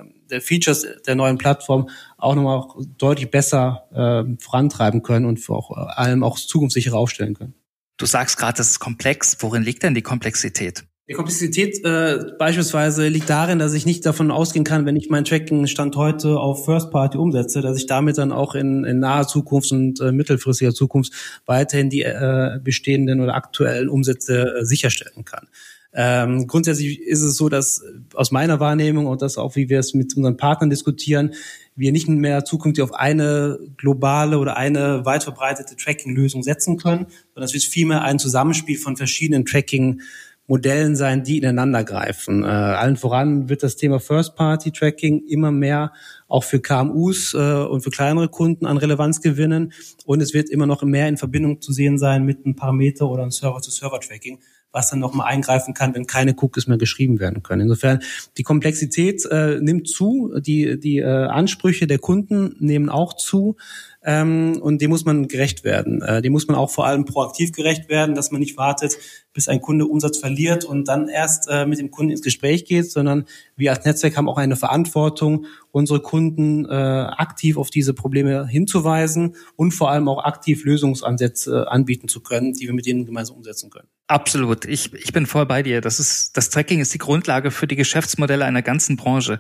äh, 0.05 0.18
der 0.31 0.41
Features 0.41 0.87
der 1.07 1.15
neuen 1.15 1.39
Plattform 1.39 1.89
auch 2.17 2.35
nochmal 2.35 2.67
deutlich 2.99 3.31
besser 3.31 3.89
äh, 3.93 4.37
vorantreiben 4.43 5.03
können 5.03 5.27
und 5.27 5.39
vor 5.39 5.59
auch, 5.59 5.71
äh, 5.71 5.91
allem 6.01 6.23
auch 6.23 6.39
zukunftssicherer 6.39 6.97
aufstellen 6.97 7.35
können. 7.35 7.55
Du 7.97 8.07
sagst 8.07 8.37
gerade, 8.37 8.57
das 8.57 8.71
ist 8.71 8.79
komplex. 8.79 9.37
Worin 9.41 9.63
liegt 9.63 9.83
denn 9.83 9.95
die 9.95 10.03
Komplexität? 10.03 10.85
Die 11.09 11.15
Komplexität 11.15 11.83
äh, 11.87 12.33
beispielsweise 12.39 13.09
liegt 13.09 13.31
darin, 13.31 13.59
dass 13.59 13.73
ich 13.73 13.87
nicht 13.87 14.05
davon 14.05 14.31
ausgehen 14.31 14.65
kann, 14.65 14.85
wenn 14.85 14.95
ich 14.95 15.09
meinen 15.09 15.25
Tracking-Stand 15.25 15.97
heute 15.97 16.39
auf 16.39 16.67
First 16.67 16.91
Party 16.91 17.17
umsetze, 17.17 17.63
dass 17.63 17.79
ich 17.79 17.87
damit 17.87 18.19
dann 18.19 18.31
auch 18.31 18.55
in, 18.55 18.85
in 18.85 19.01
naher 19.01 19.27
Zukunft 19.27 19.73
und 19.73 20.01
äh, 20.01 20.13
mittelfristiger 20.13 20.75
Zukunft 20.75 21.15
weiterhin 21.47 21.89
die 21.89 22.03
äh, 22.03 22.61
bestehenden 22.63 23.23
oder 23.23 23.35
aktuellen 23.35 23.89
Umsätze 23.89 24.59
äh, 24.59 24.65
sicherstellen 24.67 25.25
kann. 25.25 25.49
Ähm, 25.95 26.47
grundsätzlich 26.47 27.01
ist 27.01 27.23
es 27.23 27.37
so, 27.37 27.49
dass 27.49 27.83
aus 28.15 28.31
meiner 28.31 28.61
Wahrnehmung 28.61 29.07
und 29.07 29.23
das 29.23 29.39
auch, 29.39 29.57
wie 29.57 29.69
wir 29.69 29.79
es 29.79 29.95
mit 29.95 30.15
unseren 30.17 30.37
Partnern 30.37 30.71
diskutieren, 30.71 31.35
wir 31.77 31.93
nicht 31.93 32.09
mehr 32.09 32.45
zukünftig 32.45 32.83
auf 32.83 32.93
eine 32.93 33.59
globale 33.77 34.39
oder 34.39 34.57
eine 34.57 35.07
weit 35.07 35.23
verbreitete 35.25 35.77
Tracking-Lösung 35.77 36.43
setzen 36.43 36.77
können, 36.77 37.07
sondern 37.35 37.45
es 37.45 37.55
wird 37.55 37.65
vielmehr 37.65 38.03
ein 38.03 38.19
Zusammenspiel 38.19 38.79
von 38.79 38.97
verschiedenen 38.97 39.45
Tracking- 39.45 40.01
Modellen 40.49 40.97
sein, 40.97 41.25
die 41.25 41.37
ineinander 41.37 41.85
greifen. 41.85 42.43
Äh, 42.43 42.47
allen 42.47 42.97
voran 42.97 43.51
wird 43.51 43.63
das 43.63 43.77
Thema 43.77 44.01
First-Party-Tracking 44.01 45.27
immer 45.29 45.51
mehr 45.53 45.93
auch 46.27 46.43
für 46.43 46.59
KMUs 46.59 47.35
äh, 47.35 47.39
und 47.39 47.83
für 47.83 47.91
kleinere 47.91 48.31
Kunden 48.31 48.65
an 48.65 48.79
Relevanz 48.79 49.21
gewinnen 49.21 49.75
und 50.07 50.23
es 50.23 50.33
wird 50.33 50.49
immer 50.49 50.67
noch 50.67 50.83
mehr 50.83 51.07
in 51.07 51.19
Verbindung 51.19 51.61
zu 51.61 51.73
sehen 51.73 51.99
sein 51.99 52.25
mit 52.25 52.47
einem 52.47 52.57
Parameter 52.57 53.09
oder 53.11 53.23
einem 53.23 53.31
Server-to-Server-Tracking 53.31 54.39
was 54.73 54.91
dann 54.91 54.99
nochmal 54.99 55.29
eingreifen 55.29 55.75
kann, 55.75 55.95
wenn 55.95 56.07
keine 56.07 56.35
Cookies 56.39 56.67
mehr 56.67 56.79
geschrieben 56.79 57.21
werden 57.21 57.43
können. 57.43 57.63
Insofern, 57.63 58.01
die 58.37 58.43
Komplexität 58.43 59.25
äh, 59.27 59.59
nimmt 59.61 59.89
zu, 59.89 60.35
die, 60.39 60.79
die 60.79 60.99
äh, 60.99 61.27
Ansprüche 61.27 61.87
der 61.87 61.99
Kunden 61.99 62.55
nehmen 62.59 62.89
auch 62.89 63.15
zu 63.15 63.57
ähm, 64.05 64.59
und 64.61 64.81
dem 64.81 64.91
muss 64.91 65.05
man 65.05 65.29
gerecht 65.29 65.65
werden. 65.65 66.03
Äh, 66.03 66.23
dem 66.23 66.33
muss 66.33 66.47
man 66.47 66.57
auch 66.57 66.71
vor 66.71 66.87
allem 66.87 67.05
proaktiv 67.05 67.53
gerecht 67.53 67.89
werden, 67.89 68.15
dass 68.15 68.31
man 68.31 68.41
nicht 68.41 68.57
wartet, 68.57 68.97
bis 69.33 69.49
ein 69.49 69.61
Kunde 69.61 69.87
Umsatz 69.87 70.19
verliert 70.19 70.65
und 70.65 70.89
dann 70.89 71.09
erst 71.09 71.49
äh, 71.49 71.67
mit 71.67 71.79
dem 71.79 71.91
Kunden 71.91 72.13
ins 72.13 72.23
Gespräch 72.23 72.65
geht, 72.65 72.91
sondern 72.91 73.25
wir 73.57 73.73
als 73.73 73.85
Netzwerk 73.85 74.17
haben 74.17 74.29
auch 74.29 74.39
eine 74.39 74.57
Verantwortung, 74.57 75.47
unsere 75.71 76.01
Kunden 76.01 76.65
äh, 76.65 76.69
aktiv 76.69 77.57
auf 77.57 77.71
diese 77.71 77.93
Probleme 77.93 78.47
hinzuweisen 78.47 79.35
und 79.57 79.73
vor 79.73 79.91
allem 79.91 80.09
auch 80.09 80.25
aktiv 80.25 80.65
Lösungsansätze 80.65 81.65
äh, 81.67 81.69
anbieten 81.69 82.09
zu 82.09 82.21
können, 82.21 82.53
die 82.53 82.67
wir 82.67 82.75
mit 82.75 82.87
ihnen 82.87 83.05
gemeinsam 83.05 83.37
umsetzen 83.37 83.71
können. 83.71 83.89
Absolut. 84.07 84.65
Ich, 84.65 84.93
ich 84.95 85.13
bin 85.13 85.27
voll 85.27 85.47
bei 85.47 85.63
dir. 85.63 85.81
Das 85.81 86.01
ist, 86.01 86.37
das 86.37 86.51
Tracking 86.51 86.81
ist 86.81 86.95
die 86.95 86.99
Grundlage 86.99 87.51
für 87.51 87.67
die 87.67 87.77
Geschäftsmodelle 87.77 88.45
einer 88.45 88.63
ganzen 88.63 88.97
Branche. 88.97 89.39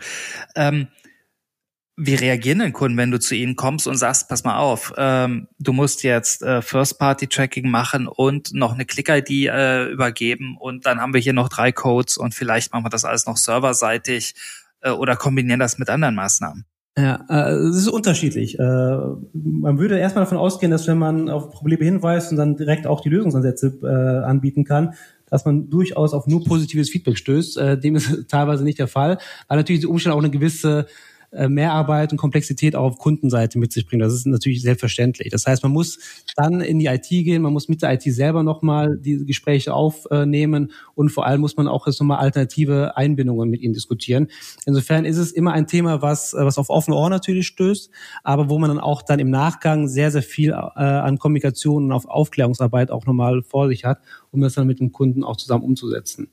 Ähm, 0.54 0.88
wie 2.00 2.14
reagieren 2.14 2.60
denn 2.60 2.72
Kunden, 2.72 2.96
wenn 2.96 3.10
du 3.10 3.18
zu 3.18 3.34
ihnen 3.34 3.56
kommst 3.56 3.88
und 3.88 3.96
sagst, 3.96 4.28
pass 4.28 4.44
mal 4.44 4.56
auf, 4.56 4.94
ähm, 4.96 5.48
du 5.58 5.72
musst 5.72 6.04
jetzt 6.04 6.42
äh, 6.42 6.62
First-Party-Tracking 6.62 7.68
machen 7.68 8.06
und 8.06 8.54
noch 8.54 8.72
eine 8.72 8.84
Click-ID 8.84 9.48
äh, 9.48 9.90
übergeben 9.90 10.56
und 10.60 10.86
dann 10.86 11.00
haben 11.00 11.12
wir 11.12 11.20
hier 11.20 11.32
noch 11.32 11.48
drei 11.48 11.72
Codes 11.72 12.16
und 12.16 12.34
vielleicht 12.34 12.72
machen 12.72 12.84
wir 12.84 12.90
das 12.90 13.04
alles 13.04 13.26
noch 13.26 13.36
serverseitig 13.36 14.34
äh, 14.80 14.90
oder 14.90 15.16
kombinieren 15.16 15.58
das 15.58 15.78
mit 15.78 15.90
anderen 15.90 16.14
Maßnahmen? 16.14 16.64
Ja, 16.96 17.24
äh, 17.28 17.52
es 17.54 17.76
ist 17.76 17.88
unterschiedlich. 17.88 18.58
Äh, 18.58 18.62
man 18.62 19.78
würde 19.78 19.98
erstmal 19.98 20.24
davon 20.24 20.38
ausgehen, 20.38 20.70
dass 20.70 20.86
wenn 20.86 20.98
man 20.98 21.28
auf 21.28 21.50
Probleme 21.50 21.84
hinweist 21.84 22.30
und 22.30 22.38
dann 22.38 22.56
direkt 22.56 22.86
auch 22.86 23.00
die 23.00 23.08
Lösungsansätze 23.08 23.78
äh, 23.82 24.24
anbieten 24.24 24.64
kann, 24.64 24.94
dass 25.26 25.44
man 25.44 25.68
durchaus 25.68 26.14
auf 26.14 26.28
nur 26.28 26.44
positives 26.44 26.90
Feedback 26.90 27.18
stößt. 27.18 27.60
Dem 27.84 27.96
ist 27.96 28.10
teilweise 28.30 28.64
nicht 28.64 28.78
der 28.78 28.88
Fall, 28.88 29.18
weil 29.46 29.58
natürlich 29.58 29.82
die 29.82 29.86
Umstände 29.86 30.14
auch 30.14 30.20
eine 30.20 30.30
gewisse 30.30 30.86
Mehrarbeit 31.30 32.12
und 32.12 32.18
Komplexität 32.18 32.74
auch 32.74 32.84
auf 32.84 32.98
Kundenseite 32.98 33.58
mit 33.58 33.72
sich 33.72 33.86
bringen. 33.86 34.00
Das 34.00 34.14
ist 34.14 34.26
natürlich 34.26 34.62
selbstverständlich. 34.62 35.28
Das 35.30 35.46
heißt, 35.46 35.62
man 35.62 35.72
muss 35.72 35.98
dann 36.36 36.60
in 36.60 36.78
die 36.78 36.86
IT 36.86 37.08
gehen, 37.08 37.42
man 37.42 37.52
muss 37.52 37.68
mit 37.68 37.82
der 37.82 37.92
IT 37.92 38.02
selber 38.02 38.42
nochmal 38.42 38.96
die 38.98 39.24
Gespräche 39.26 39.74
aufnehmen 39.74 40.72
und 40.94 41.10
vor 41.10 41.26
allem 41.26 41.40
muss 41.40 41.56
man 41.56 41.68
auch 41.68 41.86
jetzt 41.86 42.00
nochmal 42.00 42.18
alternative 42.18 42.96
Einbindungen 42.96 43.50
mit 43.50 43.60
ihnen 43.60 43.74
diskutieren. 43.74 44.28
Insofern 44.64 45.04
ist 45.04 45.18
es 45.18 45.32
immer 45.32 45.52
ein 45.52 45.66
Thema, 45.66 46.00
was, 46.00 46.34
was 46.34 46.56
auf 46.56 46.70
offene 46.70 46.96
Ohr 46.96 47.10
natürlich 47.10 47.46
stößt, 47.48 47.90
aber 48.24 48.48
wo 48.48 48.58
man 48.58 48.70
dann 48.70 48.80
auch 48.80 49.02
dann 49.02 49.18
im 49.18 49.30
Nachgang 49.30 49.88
sehr, 49.88 50.10
sehr 50.10 50.22
viel 50.22 50.50
äh, 50.52 50.54
an 50.54 51.18
Kommunikation 51.18 51.84
und 51.84 51.92
auf 51.92 52.06
Aufklärungsarbeit 52.06 52.90
auch 52.90 53.04
nochmal 53.04 53.42
vor 53.42 53.68
sich 53.68 53.84
hat, 53.84 54.00
um 54.30 54.40
das 54.40 54.54
dann 54.54 54.66
mit 54.66 54.80
dem 54.80 54.92
Kunden 54.92 55.24
auch 55.24 55.36
zusammen 55.36 55.64
umzusetzen. 55.64 56.28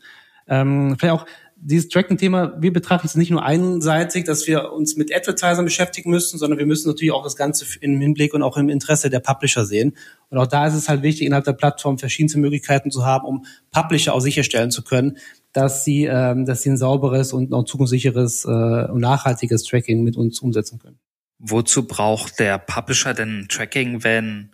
Ähm, 0.47 0.95
vielleicht 0.97 1.13
auch 1.13 1.25
dieses 1.57 1.89
Tracking-Thema, 1.89 2.61
wir 2.61 2.71
betrachten 2.71 3.07
es 3.07 3.15
nicht 3.15 3.31
nur 3.31 3.43
einseitig, 3.43 4.25
dass 4.25 4.45
wir 4.45 4.71
uns 4.71 4.97
mit 4.97 5.15
Advertisern 5.15 5.65
beschäftigen 5.65 6.11
müssen, 6.11 6.37
sondern 6.37 6.59
wir 6.59 6.65
müssen 6.65 6.87
natürlich 6.87 7.11
auch 7.11 7.23
das 7.23 7.35
Ganze 7.35 7.65
im 7.81 7.99
Hinblick 7.99 8.33
und 8.33 8.43
auch 8.43 8.57
im 8.57 8.69
Interesse 8.69 9.09
der 9.09 9.19
Publisher 9.19 9.65
sehen. 9.65 9.95
Und 10.29 10.37
auch 10.37 10.47
da 10.47 10.67
ist 10.67 10.75
es 10.75 10.89
halt 10.89 11.01
wichtig, 11.01 11.25
innerhalb 11.25 11.45
der 11.45 11.53
Plattform 11.53 11.97
verschiedenste 11.97 12.39
Möglichkeiten 12.39 12.91
zu 12.91 13.05
haben, 13.05 13.25
um 13.25 13.45
Publisher 13.71 14.13
auch 14.13 14.19
sicherstellen 14.19 14.69
zu 14.69 14.83
können, 14.83 15.17
dass 15.53 15.85
sie, 15.85 16.05
ähm, 16.05 16.45
dass 16.45 16.61
sie 16.61 16.71
ein 16.71 16.77
sauberes 16.77 17.33
und 17.33 17.53
auch 17.53 17.63
zukunftssicheres 17.63 18.45
äh, 18.45 18.47
und 18.91 18.99
nachhaltiges 18.99 19.63
Tracking 19.63 20.03
mit 20.03 20.17
uns 20.17 20.41
umsetzen 20.41 20.77
können. 20.77 20.99
Wozu 21.39 21.87
braucht 21.87 22.39
der 22.39 22.57
Publisher 22.57 23.13
denn 23.13 23.47
Tracking, 23.49 24.03
wenn 24.03 24.51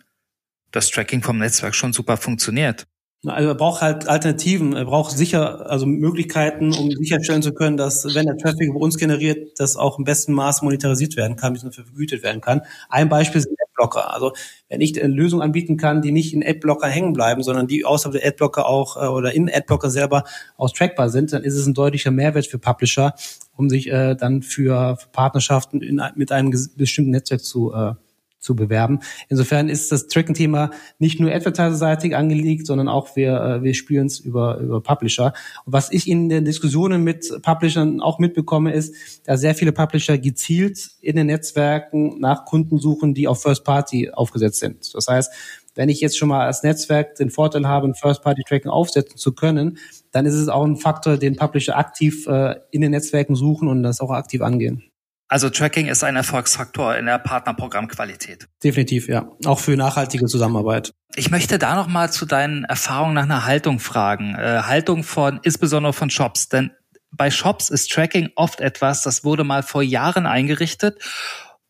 das 0.70 0.90
Tracking 0.90 1.22
vom 1.22 1.38
Netzwerk 1.38 1.74
schon 1.74 1.92
super 1.92 2.16
funktioniert? 2.16 2.86
Also 3.24 3.50
er 3.50 3.54
braucht 3.54 3.82
halt 3.82 4.08
Alternativen, 4.08 4.74
er 4.74 4.84
braucht 4.84 5.12
sicher, 5.12 5.70
also 5.70 5.86
Möglichkeiten, 5.86 6.74
um 6.74 6.90
sicherstellen 6.90 7.40
zu 7.40 7.54
können, 7.54 7.76
dass 7.76 8.16
wenn 8.16 8.26
der 8.26 8.36
Traffic 8.36 8.68
über 8.68 8.80
uns 8.80 8.98
generiert, 8.98 9.60
das 9.60 9.76
auch 9.76 9.98
im 9.98 10.04
besten 10.04 10.32
Maß 10.32 10.62
monetarisiert 10.62 11.16
werden 11.16 11.36
kann, 11.36 11.52
bzw. 11.52 11.84
vergütet 11.84 12.24
werden 12.24 12.40
kann. 12.40 12.62
Ein 12.88 13.08
Beispiel 13.08 13.40
sind 13.40 13.56
Adblocker. 13.82 14.12
Also 14.12 14.32
wenn 14.68 14.80
ich 14.80 15.00
eine 15.00 15.12
Lösung 15.12 15.42
anbieten 15.42 15.76
kann, 15.76 16.02
die 16.02 16.12
nicht 16.12 16.34
in 16.34 16.44
Adblocker 16.44 16.88
hängen 16.88 17.12
bleiben, 17.12 17.42
sondern 17.42 17.66
die 17.66 17.84
außerhalb 17.84 18.20
der 18.20 18.28
Adblocker 18.28 18.66
auch 18.66 18.96
äh, 18.96 19.06
oder 19.06 19.32
in 19.32 19.50
Adblocker 19.52 19.90
selber 19.90 20.24
auch 20.56 20.70
trackbar 20.70 21.08
sind, 21.08 21.32
dann 21.32 21.44
ist 21.44 21.54
es 21.54 21.66
ein 21.66 21.74
deutlicher 21.74 22.10
Mehrwert 22.10 22.46
für 22.46 22.58
Publisher, 22.58 23.14
um 23.56 23.68
sich 23.68 23.88
äh, 23.88 24.14
dann 24.14 24.42
für, 24.42 24.98
Partnerschaften 25.12 25.80
in, 25.80 26.02
mit 26.14 26.32
einem 26.32 26.50
bestimmten 26.76 27.10
Netzwerk 27.10 27.44
zu, 27.44 27.72
äh, 27.72 27.94
zu 28.42 28.56
bewerben. 28.56 29.00
Insofern 29.28 29.68
ist 29.68 29.92
das 29.92 30.08
Tracking-Thema 30.08 30.70
nicht 30.98 31.20
nur 31.20 31.32
advertiser-seitig 31.32 32.14
angelegt, 32.16 32.66
sondern 32.66 32.88
auch 32.88 33.16
wir, 33.16 33.40
äh, 33.40 33.62
wir 33.62 33.74
spielen 33.74 34.08
es 34.08 34.18
über, 34.18 34.58
über 34.58 34.82
Publisher. 34.82 35.32
Und 35.64 35.72
was 35.72 35.90
ich 35.92 36.08
in 36.08 36.28
den 36.28 36.44
Diskussionen 36.44 37.04
mit 37.04 37.40
Publishern 37.42 38.00
auch 38.00 38.18
mitbekomme, 38.18 38.72
ist, 38.72 38.94
dass 39.24 39.40
sehr 39.40 39.54
viele 39.54 39.72
Publisher 39.72 40.18
gezielt 40.18 40.90
in 41.00 41.16
den 41.16 41.28
Netzwerken 41.28 42.18
nach 42.20 42.44
Kunden 42.44 42.78
suchen, 42.78 43.14
die 43.14 43.28
auf 43.28 43.40
First 43.40 43.64
Party 43.64 44.10
aufgesetzt 44.10 44.58
sind. 44.58 44.94
Das 44.94 45.06
heißt, 45.06 45.32
wenn 45.74 45.88
ich 45.88 46.00
jetzt 46.00 46.18
schon 46.18 46.28
mal 46.28 46.46
als 46.46 46.62
Netzwerk 46.62 47.14
den 47.14 47.30
Vorteil 47.30 47.66
habe, 47.66 47.88
ein 47.88 47.94
First-Party-Tracking 47.94 48.70
aufsetzen 48.70 49.16
zu 49.16 49.32
können, 49.32 49.78
dann 50.10 50.26
ist 50.26 50.34
es 50.34 50.48
auch 50.48 50.64
ein 50.64 50.76
Faktor, 50.76 51.16
den 51.16 51.36
Publisher 51.36 51.78
aktiv 51.78 52.26
äh, 52.26 52.56
in 52.70 52.82
den 52.82 52.90
Netzwerken 52.90 53.34
suchen 53.34 53.68
und 53.68 53.82
das 53.82 54.00
auch 54.00 54.10
aktiv 54.10 54.42
angehen. 54.42 54.82
Also 55.28 55.48
Tracking 55.48 55.88
ist 55.88 56.04
ein 56.04 56.16
Erfolgsfaktor 56.16 56.96
in 56.96 57.06
der 57.06 57.18
Partnerprogrammqualität. 57.18 58.48
Definitiv, 58.62 59.08
ja. 59.08 59.30
Auch 59.46 59.58
für 59.58 59.76
nachhaltige 59.76 60.26
Zusammenarbeit. 60.26 60.92
Ich 61.14 61.30
möchte 61.30 61.58
da 61.58 61.74
noch 61.74 61.86
mal 61.86 62.12
zu 62.12 62.26
deinen 62.26 62.64
Erfahrungen 62.64 63.14
nach 63.14 63.22
einer 63.22 63.46
Haltung 63.46 63.78
fragen. 63.78 64.34
Äh, 64.34 64.62
Haltung 64.64 65.04
von, 65.04 65.40
insbesondere 65.42 65.92
von 65.92 66.10
Shops. 66.10 66.48
Denn 66.48 66.72
bei 67.10 67.30
Shops 67.30 67.70
ist 67.70 67.90
Tracking 67.90 68.30
oft 68.36 68.60
etwas, 68.60 69.02
das 69.02 69.24
wurde 69.24 69.44
mal 69.44 69.62
vor 69.62 69.82
Jahren 69.82 70.26
eingerichtet 70.26 70.98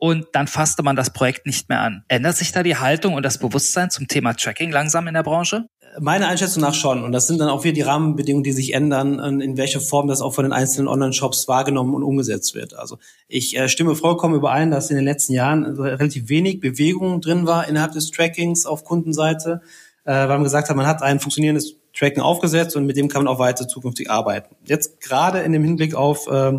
und 0.03 0.27
dann 0.33 0.49
fasste 0.49 0.83
man 0.83 0.97
das 0.97 1.13
Projekt 1.13 1.47
nicht 1.47 1.69
mehr 1.69 1.81
an. 1.81 2.03
Ändert 2.09 2.37
sich 2.37 2.51
da 2.51 2.65
die 2.65 2.75
Haltung 2.75 3.15
und 3.15 3.23
das 3.23 3.39
Bewusstsein 3.39 3.89
zum 3.89 4.09
Thema 4.09 4.35
Tracking 4.35 4.73
langsam 4.73 5.07
in 5.07 5.15
der 5.15 5.23
Branche? 5.23 5.67
Meiner 6.01 6.27
Einschätzung 6.27 6.61
nach 6.61 6.75
schon. 6.75 7.05
Und 7.05 7.13
das 7.13 7.29
sind 7.29 7.39
dann 7.39 7.49
auch 7.49 7.63
wieder 7.63 7.75
die 7.75 7.83
Rahmenbedingungen, 7.83 8.43
die 8.43 8.51
sich 8.51 8.75
ändern, 8.75 9.41
in 9.41 9.57
welcher 9.57 9.79
Form 9.79 10.09
das 10.09 10.21
auch 10.21 10.35
von 10.35 10.43
den 10.43 10.53
einzelnen 10.53 10.89
Online-Shops 10.89 11.47
wahrgenommen 11.47 11.95
und 11.95 12.03
umgesetzt 12.03 12.57
wird. 12.57 12.75
Also 12.75 12.99
ich 13.29 13.57
äh, 13.57 13.69
stimme 13.69 13.95
vollkommen 13.95 14.35
überein, 14.35 14.73
dass 14.73 14.91
in 14.91 14.97
den 14.97 15.05
letzten 15.05 15.35
Jahren 15.35 15.65
relativ 15.79 16.29
wenig 16.29 16.59
Bewegung 16.59 17.21
drin 17.21 17.47
war 17.47 17.69
innerhalb 17.69 17.93
des 17.93 18.11
Trackings 18.11 18.67
auf 18.67 18.83
Kundenseite, 18.83 19.61
äh, 20.05 20.13
weil 20.13 20.27
man 20.27 20.43
gesagt 20.43 20.69
hat, 20.69 20.75
man 20.75 20.89
hat 20.89 21.01
ein 21.03 21.21
funktionierendes 21.21 21.77
Tracking 21.97 22.25
aufgesetzt 22.25 22.75
und 22.75 22.87
mit 22.87 22.97
dem 22.97 23.07
kann 23.07 23.23
man 23.23 23.33
auch 23.33 23.39
weiter 23.39 23.69
zukünftig 23.69 24.11
arbeiten. 24.11 24.57
Jetzt 24.65 25.01
gerade 25.01 25.43
in 25.43 25.53
dem 25.53 25.63
Hinblick 25.63 25.95
auf, 25.95 26.27
äh, 26.27 26.55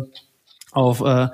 auf 0.72 1.02
äh, 1.02 1.28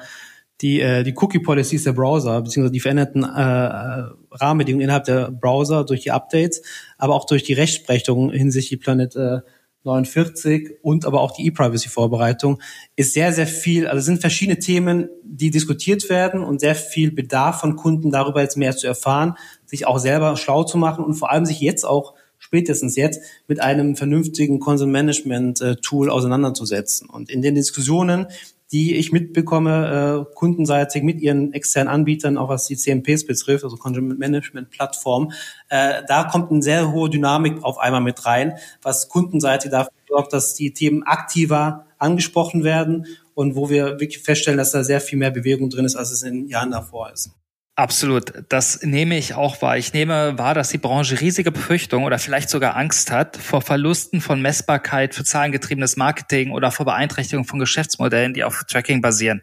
die, 0.60 0.80
äh, 0.80 1.02
die 1.02 1.14
Cookie-Policies 1.16 1.84
der 1.84 1.92
Browser, 1.92 2.42
beziehungsweise 2.42 2.72
die 2.72 2.80
veränderten 2.80 3.24
äh, 3.24 4.04
Rahmenbedingungen 4.32 4.84
innerhalb 4.84 5.04
der 5.04 5.30
Browser 5.30 5.84
durch 5.84 6.02
die 6.02 6.10
Updates, 6.10 6.62
aber 6.98 7.14
auch 7.14 7.26
durch 7.26 7.42
die 7.42 7.54
Rechtsprechung 7.54 8.30
hinsichtlich 8.30 8.80
Planet 8.80 9.16
äh, 9.16 9.40
49 9.84 10.78
und 10.82 11.06
aber 11.06 11.20
auch 11.22 11.30
die 11.30 11.46
E-Privacy-Vorbereitung 11.46 12.60
ist 12.96 13.14
sehr, 13.14 13.32
sehr 13.32 13.46
viel, 13.46 13.86
also 13.86 14.04
sind 14.04 14.20
verschiedene 14.20 14.58
Themen, 14.58 15.08
die 15.24 15.50
diskutiert 15.50 16.10
werden 16.10 16.44
und 16.44 16.60
sehr 16.60 16.74
viel 16.74 17.12
Bedarf 17.12 17.60
von 17.60 17.76
Kunden 17.76 18.10
darüber 18.10 18.42
jetzt 18.42 18.58
mehr 18.58 18.76
zu 18.76 18.86
erfahren, 18.86 19.36
sich 19.64 19.86
auch 19.86 19.98
selber 19.98 20.36
schlau 20.36 20.64
zu 20.64 20.76
machen 20.76 21.02
und 21.02 21.14
vor 21.14 21.30
allem 21.30 21.46
sich 21.46 21.60
jetzt 21.60 21.84
auch 21.84 22.14
spätestens 22.38 22.96
jetzt 22.96 23.22
mit 23.48 23.60
einem 23.60 23.96
vernünftigen 23.96 24.60
Content 24.60 24.92
Management 24.92 25.60
äh, 25.60 25.76
Tool 25.76 26.10
auseinanderzusetzen. 26.10 27.08
Und 27.08 27.30
in 27.30 27.42
den 27.42 27.54
Diskussionen, 27.54 28.26
die 28.72 28.94
ich 28.96 29.10
mitbekomme, 29.12 30.26
äh, 30.28 30.34
kundenseitig 30.34 31.02
mit 31.02 31.20
ihren 31.20 31.52
externen 31.52 31.92
Anbietern, 31.92 32.38
auch 32.38 32.48
was 32.48 32.66
die 32.66 32.76
CMPs 32.76 33.26
betrifft, 33.26 33.64
also 33.64 33.76
Content 33.76 34.18
Management 34.18 34.70
Plattform, 34.70 35.32
äh, 35.68 36.02
da 36.06 36.24
kommt 36.24 36.50
eine 36.50 36.62
sehr 36.62 36.92
hohe 36.92 37.10
Dynamik 37.10 37.64
auf 37.64 37.78
einmal 37.78 38.00
mit 38.00 38.24
rein, 38.26 38.54
was 38.82 39.08
kundenseitig 39.08 39.70
dafür 39.70 39.92
sorgt, 40.08 40.32
dass 40.32 40.54
die 40.54 40.72
Themen 40.72 41.02
aktiver 41.02 41.86
angesprochen 41.98 42.64
werden 42.64 43.06
und 43.34 43.56
wo 43.56 43.70
wir 43.70 44.00
wirklich 44.00 44.18
feststellen, 44.20 44.58
dass 44.58 44.72
da 44.72 44.84
sehr 44.84 45.00
viel 45.00 45.18
mehr 45.18 45.30
Bewegung 45.30 45.70
drin 45.70 45.84
ist, 45.84 45.96
als 45.96 46.10
es 46.10 46.22
in 46.22 46.46
Jahren 46.46 46.70
davor 46.70 47.10
ist. 47.12 47.30
Absolut. 47.76 48.32
Das 48.48 48.82
nehme 48.82 49.16
ich 49.16 49.34
auch 49.34 49.62
wahr. 49.62 49.78
Ich 49.78 49.92
nehme 49.92 50.36
wahr, 50.36 50.54
dass 50.54 50.68
die 50.68 50.78
Branche 50.78 51.20
riesige 51.20 51.50
Befürchtungen 51.50 52.04
oder 52.04 52.18
vielleicht 52.18 52.50
sogar 52.50 52.76
Angst 52.76 53.10
hat 53.10 53.36
vor 53.36 53.62
Verlusten 53.62 54.20
von 54.20 54.42
Messbarkeit 54.42 55.14
für 55.14 55.24
zahlengetriebenes 55.24 55.96
Marketing 55.96 56.50
oder 56.50 56.72
vor 56.72 56.84
Beeinträchtigung 56.84 57.46
von 57.46 57.58
Geschäftsmodellen, 57.58 58.34
die 58.34 58.44
auf 58.44 58.64
Tracking 58.64 59.00
basieren. 59.00 59.40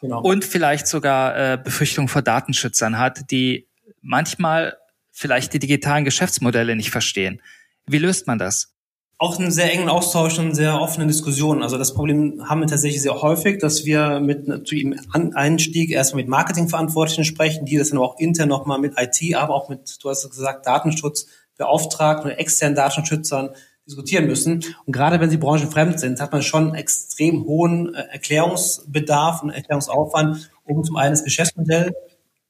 Genau. 0.00 0.20
Und 0.20 0.44
vielleicht 0.44 0.86
sogar 0.86 1.36
äh, 1.36 1.58
Befürchtungen 1.58 2.08
vor 2.08 2.22
Datenschützern 2.22 2.98
hat, 2.98 3.30
die 3.30 3.66
manchmal 4.00 4.76
vielleicht 5.10 5.54
die 5.54 5.58
digitalen 5.58 6.04
Geschäftsmodelle 6.04 6.76
nicht 6.76 6.90
verstehen. 6.90 7.42
Wie 7.86 7.98
löst 7.98 8.26
man 8.26 8.38
das? 8.38 8.75
Auch 9.18 9.38
einen 9.38 9.50
sehr 9.50 9.72
engen 9.72 9.88
Austausch 9.88 10.38
und 10.38 10.54
sehr 10.54 10.78
offene 10.80 11.06
Diskussionen. 11.06 11.62
Also 11.62 11.78
das 11.78 11.94
Problem 11.94 12.42
haben 12.48 12.60
wir 12.60 12.66
tatsächlich 12.66 13.00
sehr 13.00 13.22
häufig, 13.22 13.58
dass 13.58 13.86
wir 13.86 14.20
mit 14.20 14.46
natürlich 14.46 14.84
im 14.84 14.94
Einstieg 15.34 15.90
erstmal 15.90 16.22
mit 16.22 16.28
Marketingverantwortlichen 16.28 17.24
sprechen, 17.24 17.64
die 17.64 17.78
das 17.78 17.88
dann 17.88 17.98
aber 17.98 18.08
auch 18.08 18.18
intern 18.18 18.50
nochmal 18.50 18.78
mit 18.78 18.94
IT, 18.98 19.34
aber 19.34 19.54
auch 19.54 19.70
mit, 19.70 19.96
du 20.02 20.10
hast 20.10 20.28
gesagt, 20.28 20.66
Datenschutzbeauftragten 20.66 22.30
oder 22.30 22.38
externen 22.38 22.76
Datenschutzern 22.76 23.50
diskutieren 23.86 24.26
müssen. 24.26 24.64
Und 24.84 24.92
gerade 24.92 25.18
wenn 25.18 25.30
sie 25.30 25.38
branchenfremd 25.38 25.98
sind, 25.98 26.20
hat 26.20 26.32
man 26.32 26.42
schon 26.42 26.74
extrem 26.74 27.44
hohen 27.44 27.94
äh, 27.94 28.02
Erklärungsbedarf 28.10 29.42
und 29.42 29.50
Erklärungsaufwand, 29.50 30.50
um 30.64 30.84
zum 30.84 30.96
einen 30.96 31.12
das 31.12 31.24
Geschäftsmodell 31.24 31.94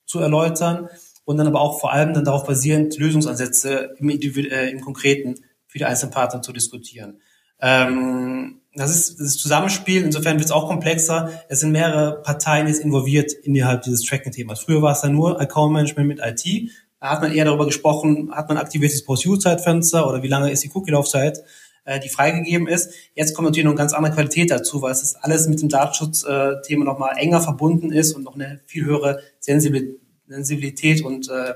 zu 0.07 0.19
erläutern 0.19 0.89
und 1.25 1.37
dann 1.37 1.47
aber 1.47 1.61
auch 1.61 1.79
vor 1.79 1.93
allem 1.93 2.15
dann 2.15 2.25
darauf 2.25 2.45
basierend 2.45 2.99
Lösungsansätze 2.99 3.95
im, 3.99 4.09
äh, 4.09 4.71
im 4.71 4.81
Konkreten 4.81 5.37
für 5.77 5.81
die 5.81 5.85
einzelnen 5.85 6.13
Partner 6.13 6.41
zu 6.41 6.55
diskutieren. 6.55 7.21
Ähm, 7.61 8.63
das 8.75 8.95
ist 8.95 9.21
das 9.21 9.37
Zusammenspiel, 9.37 10.05
insofern 10.05 10.39
wird 10.39 10.47
es 10.47 10.51
auch 10.51 10.69
komplexer. 10.69 11.31
Es 11.51 11.61
sind 11.61 11.73
mehrere 11.73 12.23
Parteien 12.23 12.67
jetzt 12.67 12.81
involviert 12.81 13.33
innerhalb 13.33 13.83
dieses 13.83 14.03
Tracking-Themas. 14.03 14.61
Früher 14.61 14.81
war 14.81 14.93
es 14.93 15.03
dann 15.03 15.13
nur 15.13 15.39
Account-Management 15.39 16.09
mit 16.09 16.21
IT. 16.23 16.71
Da 16.99 17.11
hat 17.11 17.21
man 17.21 17.31
eher 17.31 17.45
darüber 17.45 17.67
gesprochen, 17.67 18.31
hat 18.35 18.49
man 18.49 18.57
aktiviertes 18.57 19.05
Post-Use-Zeitfenster 19.05 20.09
oder 20.09 20.23
wie 20.23 20.29
lange 20.29 20.51
ist 20.51 20.65
die 20.65 20.71
Cookie-Laufzeit, 20.73 21.43
äh, 21.85 22.01
die 22.01 22.09
freigegeben 22.09 22.67
ist. 22.67 22.95
Jetzt 23.15 23.35
kommt 23.35 23.45
natürlich 23.45 23.67
noch 23.67 23.73
eine 23.73 23.79
ganz 23.79 23.93
andere 23.93 24.15
Qualität 24.15 24.51
dazu, 24.51 24.81
weil 24.81 24.93
es 24.93 25.01
das 25.01 25.15
alles 25.17 25.47
mit 25.47 25.61
dem 25.61 25.69
Datenschutzthema 25.69 26.87
nochmal 26.87 27.19
enger 27.19 27.43
verbunden 27.43 27.93
ist 27.93 28.15
und 28.15 28.23
noch 28.23 28.35
eine 28.35 28.63
viel 28.65 28.87
höhere 28.87 29.21
Sensibilität 29.41 31.05
und 31.05 31.29
äh, 31.29 31.53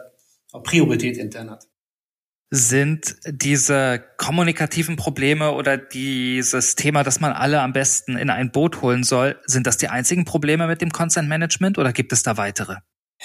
Priorität 0.63 1.17
intern 1.17 1.51
hat 1.51 1.70
sind 2.51 3.17
diese 3.27 4.03
kommunikativen 4.17 4.97
Probleme 4.97 5.53
oder 5.53 5.77
dieses 5.77 6.75
Thema, 6.75 7.05
dass 7.05 7.21
man 7.21 7.33
alle 7.33 7.61
am 7.61 7.73
besten 7.73 8.17
in 8.17 8.29
ein 8.29 8.51
Boot 8.51 8.83
holen 8.83 9.05
soll, 9.05 9.37
sind 9.47 9.67
das 9.67 9.77
die 9.77 9.89
einzigen 9.89 10.25
Probleme 10.25 10.67
mit 10.67 10.81
dem 10.81 10.91
Consent 10.91 11.29
Management 11.29 11.79
oder 11.79 11.93
gibt 11.93 12.13
es 12.13 12.25
da 12.25 12.37
weitere? 12.37 12.77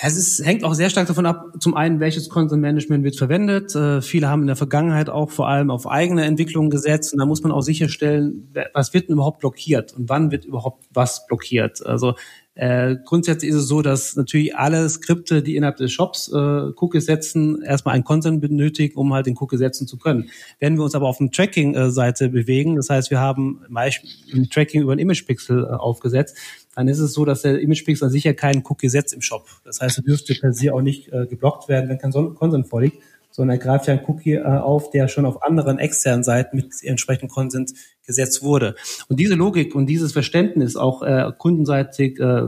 Es 0.01 0.17
ist, 0.17 0.45
hängt 0.45 0.65
auch 0.65 0.73
sehr 0.73 0.89
stark 0.89 1.07
davon 1.07 1.25
ab, 1.25 1.53
zum 1.59 1.73
einen, 1.73 2.01
welches 2.01 2.27
Content 2.27 2.61
Management 2.61 3.05
wird 3.05 3.15
verwendet. 3.15 3.73
Äh, 3.75 4.01
viele 4.01 4.27
haben 4.27 4.41
in 4.41 4.47
der 4.47 4.57
Vergangenheit 4.57 5.09
auch 5.09 5.31
vor 5.31 5.47
allem 5.47 5.71
auf 5.71 5.87
eigene 5.87 6.25
Entwicklungen 6.25 6.69
gesetzt 6.69 7.13
und 7.13 7.19
da 7.19 7.25
muss 7.25 7.43
man 7.43 7.53
auch 7.53 7.61
sicherstellen, 7.61 8.53
was 8.73 8.93
wird 8.93 9.07
denn 9.07 9.13
überhaupt 9.13 9.39
blockiert 9.39 9.93
und 9.93 10.09
wann 10.09 10.31
wird 10.31 10.43
überhaupt 10.43 10.85
was 10.91 11.25
blockiert. 11.27 11.85
Also 11.85 12.15
äh, 12.55 12.95
grundsätzlich 13.03 13.51
ist 13.51 13.57
es 13.57 13.67
so, 13.67 13.81
dass 13.81 14.15
natürlich 14.15 14.55
alle 14.55 14.87
Skripte, 14.87 15.43
die 15.43 15.57
innerhalb 15.57 15.75
des 15.75 15.91
Shops 15.91 16.29
äh, 16.29 16.35
Cookies 16.35 17.05
setzen, 17.05 17.61
erstmal 17.61 17.95
einen 17.95 18.05
Content 18.05 18.39
benötigen, 18.39 18.97
um 18.97 19.13
halt 19.13 19.25
den 19.25 19.35
Cookie 19.37 19.57
setzen 19.57 19.87
zu 19.87 19.97
können. 19.97 20.29
Wenn 20.59 20.77
wir 20.77 20.83
uns 20.85 20.95
aber 20.95 21.07
auf 21.07 21.17
dem 21.17 21.31
Tracking-Seite 21.31 22.29
bewegen, 22.29 22.77
das 22.77 22.89
heißt, 22.89 23.11
wir 23.11 23.19
haben 23.19 23.61
ein 23.73 24.49
Tracking 24.49 24.81
über 24.81 24.93
ein 24.93 24.99
Image-Pixel 24.99 25.65
äh, 25.65 25.67
aufgesetzt, 25.67 26.37
dann 26.75 26.87
ist 26.87 26.99
es 26.99 27.13
so, 27.13 27.25
dass 27.25 27.41
der 27.41 27.59
Image-Pixel 27.59 28.09
sicher 28.09 28.33
keinen 28.33 28.63
Cookie 28.65 28.89
setzt 28.89 29.13
im 29.13 29.21
Shop. 29.21 29.47
Das 29.65 29.81
heißt, 29.81 29.97
er 29.97 30.03
dürfte 30.03 30.33
per 30.35 30.53
se 30.53 30.73
auch 30.73 30.81
nicht 30.81 31.11
äh, 31.11 31.25
geblockt 31.25 31.67
werden, 31.67 31.89
wenn 31.89 31.97
kein 31.97 32.11
Consent 32.11 32.67
vorliegt 32.67 32.97
sondern 33.35 33.57
er 33.57 33.63
greift 33.63 33.87
ja 33.87 33.95
einen 33.95 34.05
Cookie 34.07 34.35
äh, 34.35 34.43
auf, 34.43 34.91
der 34.91 35.09
schon 35.09 35.25
auf 35.25 35.43
anderen 35.43 35.77
externen 35.77 36.23
Seiten 36.23 36.55
mit 36.55 36.73
entsprechendem 36.81 37.29
Consent 37.29 37.73
gesetzt 38.05 38.41
wurde. 38.43 38.75
Und 39.09 39.19
diese 39.19 39.35
Logik 39.35 39.75
und 39.75 39.87
dieses 39.87 40.13
Verständnis 40.13 40.77
auch 40.77 41.01
äh, 41.01 41.31
kundenseitig 41.37 42.17
äh, 42.19 42.43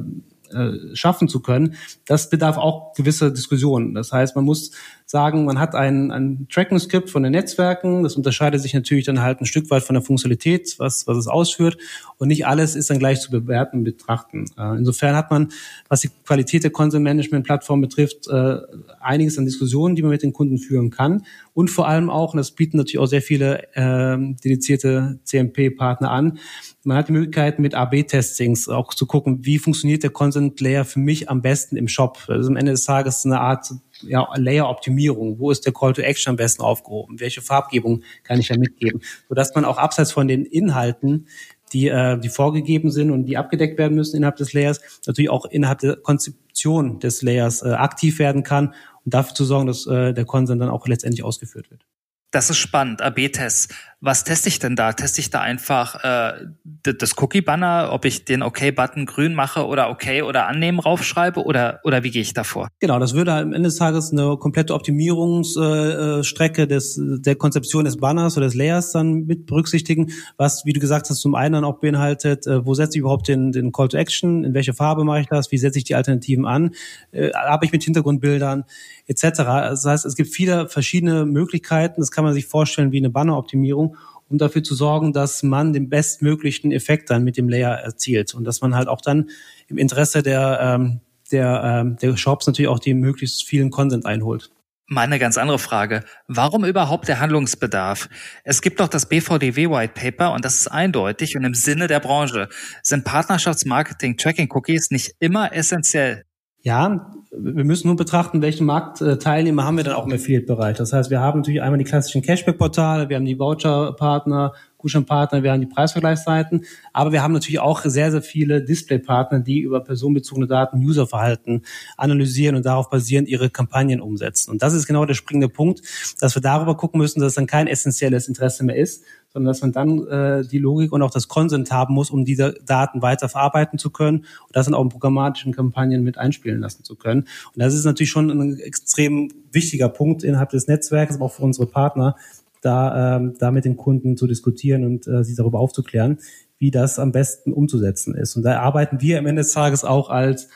äh, 0.49 0.95
schaffen 0.95 1.27
zu 1.27 1.41
können, 1.41 1.75
das 2.05 2.29
bedarf 2.29 2.57
auch 2.57 2.93
gewisser 2.93 3.31
Diskussionen. 3.31 3.93
Das 3.93 4.13
heißt, 4.13 4.33
man 4.37 4.45
muss 4.45 4.71
sagen, 5.09 5.45
man 5.45 5.57
hat 5.57 5.73
ein, 5.73 6.11
ein 6.11 6.47
Tracking-Skript 6.51 7.09
von 7.09 7.23
den 7.23 7.31
Netzwerken, 7.31 8.03
das 8.03 8.17
unterscheidet 8.17 8.61
sich 8.61 8.73
natürlich 8.73 9.05
dann 9.05 9.21
halt 9.21 9.39
ein 9.39 9.45
Stück 9.45 9.71
weit 9.71 9.83
von 9.83 9.93
der 9.93 10.03
Funktionalität, 10.03 10.75
was, 10.79 11.07
was 11.07 11.17
es 11.17 11.27
ausführt 11.27 11.77
und 12.17 12.27
nicht 12.27 12.45
alles 12.45 12.75
ist 12.75 12.89
dann 12.89 12.99
gleich 12.99 13.21
zu 13.21 13.31
bewerten, 13.31 13.85
betrachten. 13.85 14.45
Äh, 14.57 14.77
insofern 14.77 15.15
hat 15.15 15.31
man, 15.31 15.47
was 15.87 16.01
die 16.01 16.09
Qualität 16.25 16.65
der 16.65 16.71
Content-Management-Plattform 16.71 17.79
betrifft, 17.79 18.27
äh, 18.27 18.57
einiges 18.99 19.37
an 19.37 19.45
Diskussionen, 19.45 19.95
die 19.95 20.01
man 20.01 20.11
mit 20.11 20.23
den 20.23 20.33
Kunden 20.33 20.57
führen 20.57 20.89
kann 20.89 21.23
und 21.53 21.69
vor 21.69 21.87
allem 21.87 22.09
auch, 22.09 22.33
und 22.33 22.37
das 22.37 22.51
bieten 22.51 22.75
natürlich 22.75 22.99
auch 22.99 23.05
sehr 23.05 23.21
viele 23.21 23.63
äh, 23.75 24.17
dedizierte 24.43 25.19
CMP-Partner 25.23 26.11
an, 26.11 26.39
man 26.83 26.97
hat 26.97 27.09
die 27.09 27.13
Möglichkeit 27.13 27.59
mit 27.59 27.75
AB-Testings 27.75 28.69
auch 28.69 28.93
zu 28.93 29.05
gucken, 29.05 29.45
wie 29.45 29.59
funktioniert 29.59 30.03
der 30.03 30.09
Content 30.09 30.59
Layer 30.61 30.85
für 30.85 30.99
mich 30.99 31.29
am 31.29 31.41
besten 31.41 31.75
im 31.75 31.89
Shop. 31.89 32.17
Also 32.29 32.49
am 32.49 32.55
Ende 32.55 32.71
des 32.71 32.85
Tages 32.85 33.25
eine 33.25 33.41
Art 33.41 33.73
ja, 34.01 34.27
Layer-Optimierung. 34.35 35.39
Wo 35.39 35.51
ist 35.51 35.65
der 35.65 35.73
Call 35.73 35.93
to 35.93 36.01
Action 36.01 36.31
am 36.31 36.35
besten 36.35 36.61
aufgehoben? 36.61 37.19
Welche 37.19 37.41
Farbgebung 37.41 38.03
kann 38.23 38.39
ich 38.39 38.47
da 38.47 38.57
mitgeben? 38.57 39.01
Sodass 39.29 39.53
man 39.55 39.65
auch 39.65 39.77
abseits 39.77 40.11
von 40.11 40.27
den 40.27 40.45
Inhalten 40.45 41.27
die, 41.73 41.87
äh, 41.87 42.17
die 42.17 42.29
vorgegeben 42.29 42.91
sind 42.91 43.11
und 43.11 43.25
die 43.25 43.37
abgedeckt 43.37 43.77
werden 43.77 43.95
müssen 43.95 44.15
innerhalb 44.15 44.37
des 44.37 44.53
Layers, 44.53 44.79
natürlich 45.05 45.29
auch 45.29 45.45
innerhalb 45.45 45.79
der 45.79 45.97
Konzeption 45.97 46.99
des 46.99 47.21
Layers 47.21 47.61
äh, 47.61 47.69
aktiv 47.69 48.19
werden 48.19 48.43
kann 48.43 48.73
und 49.03 49.13
dafür 49.13 49.35
zu 49.35 49.45
sorgen, 49.45 49.67
dass 49.67 49.85
äh, 49.85 50.13
der 50.13 50.25
Consent 50.25 50.61
dann 50.61 50.69
auch 50.69 50.87
letztendlich 50.87 51.23
ausgeführt 51.23 51.69
wird. 51.69 51.85
Das 52.31 52.49
ist 52.49 52.57
spannend, 52.57 53.01
AB-Tests. 53.01 53.69
Was 53.99 54.23
teste 54.23 54.47
ich 54.49 54.59
denn 54.59 54.75
da? 54.75 54.93
Teste 54.93 55.21
ich 55.21 55.31
da 55.31 55.41
einfach 55.41 56.03
äh, 56.03 56.45
das 56.83 57.17
Cookie-Banner, 57.17 57.89
ob 57.91 58.05
ich 58.05 58.25
den 58.25 58.43
OK-Button 58.43 59.07
grün 59.07 59.33
mache 59.33 59.65
oder 59.65 59.89
OK 59.89 60.05
oder 60.23 60.45
annehmen 60.45 60.79
raufschreibe 60.79 61.43
oder, 61.43 61.79
oder 61.83 62.03
wie 62.03 62.11
gehe 62.11 62.21
ich 62.21 62.35
davor? 62.35 62.67
Genau, 62.79 62.99
das 62.99 63.15
würde 63.15 63.33
am 63.33 63.53
Ende 63.53 63.69
des 63.69 63.77
Tages 63.77 64.11
eine 64.11 64.37
komplette 64.37 64.75
Optimierungsstrecke 64.75 66.61
äh, 66.61 66.67
des, 66.67 67.01
der 67.01 67.35
Konzeption 67.35 67.85
des 67.85 67.97
Banners 67.97 68.37
oder 68.37 68.45
des 68.45 68.53
Layers 68.53 68.91
dann 68.91 69.25
mit 69.25 69.47
berücksichtigen, 69.47 70.11
was, 70.37 70.63
wie 70.63 70.73
du 70.73 70.79
gesagt 70.79 71.09
hast, 71.09 71.19
zum 71.19 71.33
einen 71.33 71.53
dann 71.53 71.65
auch 71.65 71.79
beinhaltet, 71.79 72.45
äh, 72.45 72.63
wo 72.63 72.75
setze 72.75 72.97
ich 72.97 72.99
überhaupt 72.99 73.27
den, 73.27 73.51
den 73.51 73.71
Call 73.71 73.87
to 73.87 73.97
Action, 73.97 74.43
in 74.43 74.53
welche 74.53 74.75
Farbe 74.75 75.05
mache 75.05 75.21
ich 75.21 75.27
das, 75.27 75.51
wie 75.51 75.57
setze 75.57 75.79
ich 75.79 75.85
die 75.85 75.95
Alternativen 75.95 76.45
an, 76.45 76.69
äh, 77.11 77.31
habe 77.31 77.65
ich 77.65 77.71
mit 77.71 77.83
Hintergrundbildern 77.83 78.63
etc. 79.07 79.21
Das 79.37 79.85
heißt, 79.85 80.05
es 80.05 80.15
gibt 80.15 80.29
viele 80.29 80.67
verschiedene 80.69 81.25
Möglichkeiten, 81.25 82.01
das 82.01 82.11
kann 82.11 82.23
man 82.23 82.33
sich 82.33 82.45
vorstellen 82.45 82.91
wie 82.91 82.97
eine 82.97 83.09
Banneroptimierung, 83.09 83.86
um 84.29 84.37
dafür 84.37 84.63
zu 84.63 84.75
sorgen, 84.75 85.13
dass 85.13 85.43
man 85.43 85.73
den 85.73 85.89
bestmöglichen 85.89 86.71
Effekt 86.71 87.09
dann 87.09 87.23
mit 87.23 87.37
dem 87.37 87.49
Layer 87.49 87.73
erzielt 87.73 88.33
und 88.33 88.43
dass 88.43 88.61
man 88.61 88.75
halt 88.75 88.87
auch 88.87 89.01
dann 89.01 89.29
im 89.67 89.77
Interesse 89.77 90.23
der, 90.23 90.59
ähm, 90.61 91.01
der, 91.31 91.61
ähm, 91.63 91.97
der 91.97 92.17
Shops 92.17 92.47
natürlich 92.47 92.69
auch 92.69 92.79
die 92.79 92.93
möglichst 92.93 93.43
vielen 93.43 93.69
Consent 93.69 94.05
einholt. 94.05 94.49
Meine 94.89 95.19
ganz 95.19 95.37
andere 95.37 95.59
Frage. 95.59 96.05
Warum 96.27 96.63
überhaupt 96.63 97.09
der 97.09 97.19
Handlungsbedarf? 97.19 98.07
Es 98.45 98.61
gibt 98.61 98.79
doch 98.79 98.87
das 98.87 99.09
BVDW 99.09 99.69
White 99.69 99.93
Paper 99.93 100.31
und 100.31 100.45
das 100.45 100.55
ist 100.55 100.67
eindeutig 100.67 101.35
und 101.35 101.43
im 101.43 101.53
Sinne 101.55 101.87
der 101.87 101.99
Branche. 101.99 102.47
Sind 102.83 103.03
Partnerschaftsmarketing-Tracking-Cookies 103.03 104.91
nicht 104.91 105.15
immer 105.19 105.51
essentiell? 105.53 106.23
Ja, 106.67 107.13
wir 107.31 107.63
müssen 107.63 107.87
nur 107.87 107.95
betrachten, 107.95 108.41
welchen 108.41 108.65
Marktteilnehmer 108.65 109.63
haben 109.63 109.77
wir 109.77 109.85
dann 109.85 109.93
auch 109.93 110.05
im 110.05 110.11
Affiliate-Bereich. 110.11 110.75
Das 110.75 110.91
heißt, 110.91 111.09
wir 111.09 111.21
haben 111.21 111.39
natürlich 111.39 111.61
einmal 111.61 111.77
die 111.77 111.85
klassischen 111.85 112.21
Cashback-Portale, 112.21 113.07
wir 113.07 113.15
haben 113.15 113.23
die 113.23 113.39
Voucher-Partner, 113.39 114.51
Gutscheinpartner, 114.77 115.43
wir 115.43 115.53
haben 115.53 115.61
die 115.61 115.67
Preisvergleichsseiten, 115.67 116.65
aber 116.91 117.13
wir 117.13 117.23
haben 117.23 117.31
natürlich 117.31 117.61
auch 117.61 117.85
sehr, 117.85 118.11
sehr 118.11 118.21
viele 118.21 118.61
Display-Partner, 118.61 119.39
die 119.39 119.61
über 119.61 119.79
personenbezogene 119.79 120.45
Daten 120.45 120.83
Userverhalten 120.83 121.63
analysieren 121.95 122.57
und 122.57 122.65
darauf 122.65 122.89
basierend 122.89 123.29
ihre 123.29 123.49
Kampagnen 123.49 124.01
umsetzen. 124.01 124.51
Und 124.51 124.61
das 124.61 124.73
ist 124.73 124.87
genau 124.87 125.05
der 125.05 125.13
springende 125.13 125.47
Punkt, 125.47 125.81
dass 126.19 126.35
wir 126.35 126.41
darüber 126.41 126.75
gucken 126.75 126.99
müssen, 126.99 127.21
dass 127.21 127.29
es 127.29 127.35
dann 127.35 127.47
kein 127.47 127.67
essentielles 127.67 128.27
Interesse 128.27 128.65
mehr 128.65 128.75
ist, 128.75 129.05
sondern 129.29 129.51
dass 129.51 129.61
man 129.61 129.71
dann 129.71 130.07
äh, 130.07 130.47
die 130.47 130.57
Logik 130.57 130.91
und 130.91 131.01
auch 131.01 131.11
das 131.11 131.27
Consent 131.27 131.71
haben 131.71 131.93
muss, 131.93 132.09
um 132.09 132.25
diese 132.25 132.55
Daten 132.65 133.01
weiter 133.01 133.29
verarbeiten 133.29 133.77
zu 133.77 133.89
können 133.89 134.19
und 134.19 134.55
das 134.55 134.65
dann 134.65 134.73
auch 134.73 134.83
in 134.83 134.89
programmatischen 134.89 135.53
Kampagnen 135.53 136.03
mit 136.03 136.17
einspielen 136.17 136.59
lassen 136.59 136.83
zu 136.83 136.95
können. 136.95 137.21
Und 137.21 137.57
das 137.61 137.73
ist 137.73 137.85
natürlich 137.85 138.11
schon 138.11 138.29
ein 138.29 138.59
extrem 138.59 139.31
wichtiger 139.51 139.89
Punkt 139.89 140.23
innerhalb 140.23 140.49
des 140.49 140.67
Netzwerks, 140.67 141.15
aber 141.15 141.25
auch 141.25 141.33
für 141.33 141.43
unsere 141.43 141.67
Partner, 141.67 142.15
da, 142.61 143.17
ähm, 143.17 143.35
da 143.39 143.51
mit 143.51 143.65
den 143.65 143.77
Kunden 143.77 144.17
zu 144.17 144.27
diskutieren 144.27 144.83
und 144.83 145.07
äh, 145.07 145.23
sie 145.23 145.35
darüber 145.35 145.59
aufzuklären, 145.59 146.17
wie 146.57 146.71
das 146.71 146.99
am 146.99 147.11
besten 147.11 147.53
umzusetzen 147.53 148.15
ist. 148.15 148.35
Und 148.35 148.43
da 148.43 148.59
arbeiten 148.59 148.99
wir 149.01 149.19
am 149.19 149.27
Ende 149.27 149.41
des 149.41 149.51
Tages 149.51 149.83
auch 149.83 150.09
als 150.09 150.49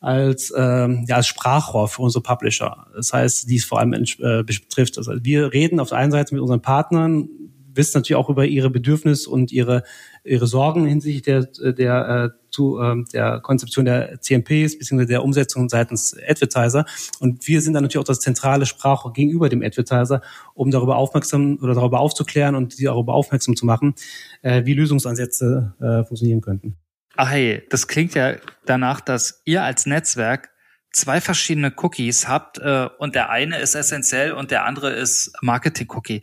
als 0.00 0.52
ähm, 0.56 1.04
ja 1.08 1.16
als 1.16 1.28
Sprachrohr 1.28 1.86
für 1.86 2.02
unsere 2.02 2.22
Publisher. 2.22 2.88
Das 2.94 3.12
heißt, 3.12 3.48
die 3.48 3.56
es 3.56 3.64
vor 3.64 3.78
allem 3.78 3.92
äh, 3.92 4.42
betrifft. 4.42 4.98
Also 4.98 5.12
wir 5.22 5.52
reden 5.52 5.78
auf 5.78 5.90
der 5.90 5.98
einen 5.98 6.10
Seite 6.10 6.34
mit 6.34 6.42
unseren 6.42 6.60
Partnern, 6.60 7.28
wissen 7.74 7.98
natürlich 7.98 8.16
auch 8.16 8.28
über 8.28 8.44
ihre 8.44 8.70
Bedürfnisse 8.70 9.28
und 9.28 9.52
ihre 9.52 9.82
ihre 10.24 10.46
Sorgen 10.46 10.86
hinsichtlich 10.86 11.22
der 11.22 11.72
der 11.72 12.32
äh, 12.34 12.50
zu 12.50 12.78
ähm, 12.80 13.06
der 13.12 13.40
Konzeption 13.40 13.84
der 13.84 14.20
CMPs 14.20 14.78
bzw. 14.78 15.06
der 15.06 15.24
Umsetzung 15.24 15.68
seitens 15.68 16.16
Advertiser 16.28 16.84
und 17.20 17.46
wir 17.46 17.60
sind 17.60 17.74
dann 17.74 17.82
natürlich 17.82 18.02
auch 18.02 18.08
das 18.08 18.20
zentrale 18.20 18.66
Sprachrohr 18.66 19.12
gegenüber 19.12 19.48
dem 19.48 19.62
Advertiser, 19.62 20.22
um 20.54 20.70
darüber 20.70 20.96
aufmerksam 20.96 21.58
oder 21.62 21.74
darüber 21.74 22.00
aufzuklären 22.00 22.54
und 22.54 22.74
sie 22.74 22.84
darüber 22.84 23.14
aufmerksam 23.14 23.56
zu 23.56 23.66
machen, 23.66 23.94
äh, 24.42 24.64
wie 24.64 24.74
Lösungsansätze 24.74 25.74
äh, 25.80 26.04
funktionieren 26.04 26.40
könnten. 26.40 26.76
Ach 27.16 27.30
hey, 27.30 27.62
das 27.68 27.88
klingt 27.88 28.14
ja 28.14 28.36
danach, 28.64 29.00
dass 29.00 29.42
ihr 29.44 29.62
als 29.62 29.86
Netzwerk 29.86 30.50
zwei 30.92 31.20
verschiedene 31.20 31.72
Cookies 31.76 32.28
habt 32.28 32.58
äh, 32.58 32.88
und 32.98 33.14
der 33.14 33.30
eine 33.30 33.58
ist 33.58 33.74
essentiell 33.74 34.32
und 34.32 34.50
der 34.50 34.64
andere 34.64 34.90
ist 34.92 35.32
Marketing-Cookie. 35.40 36.22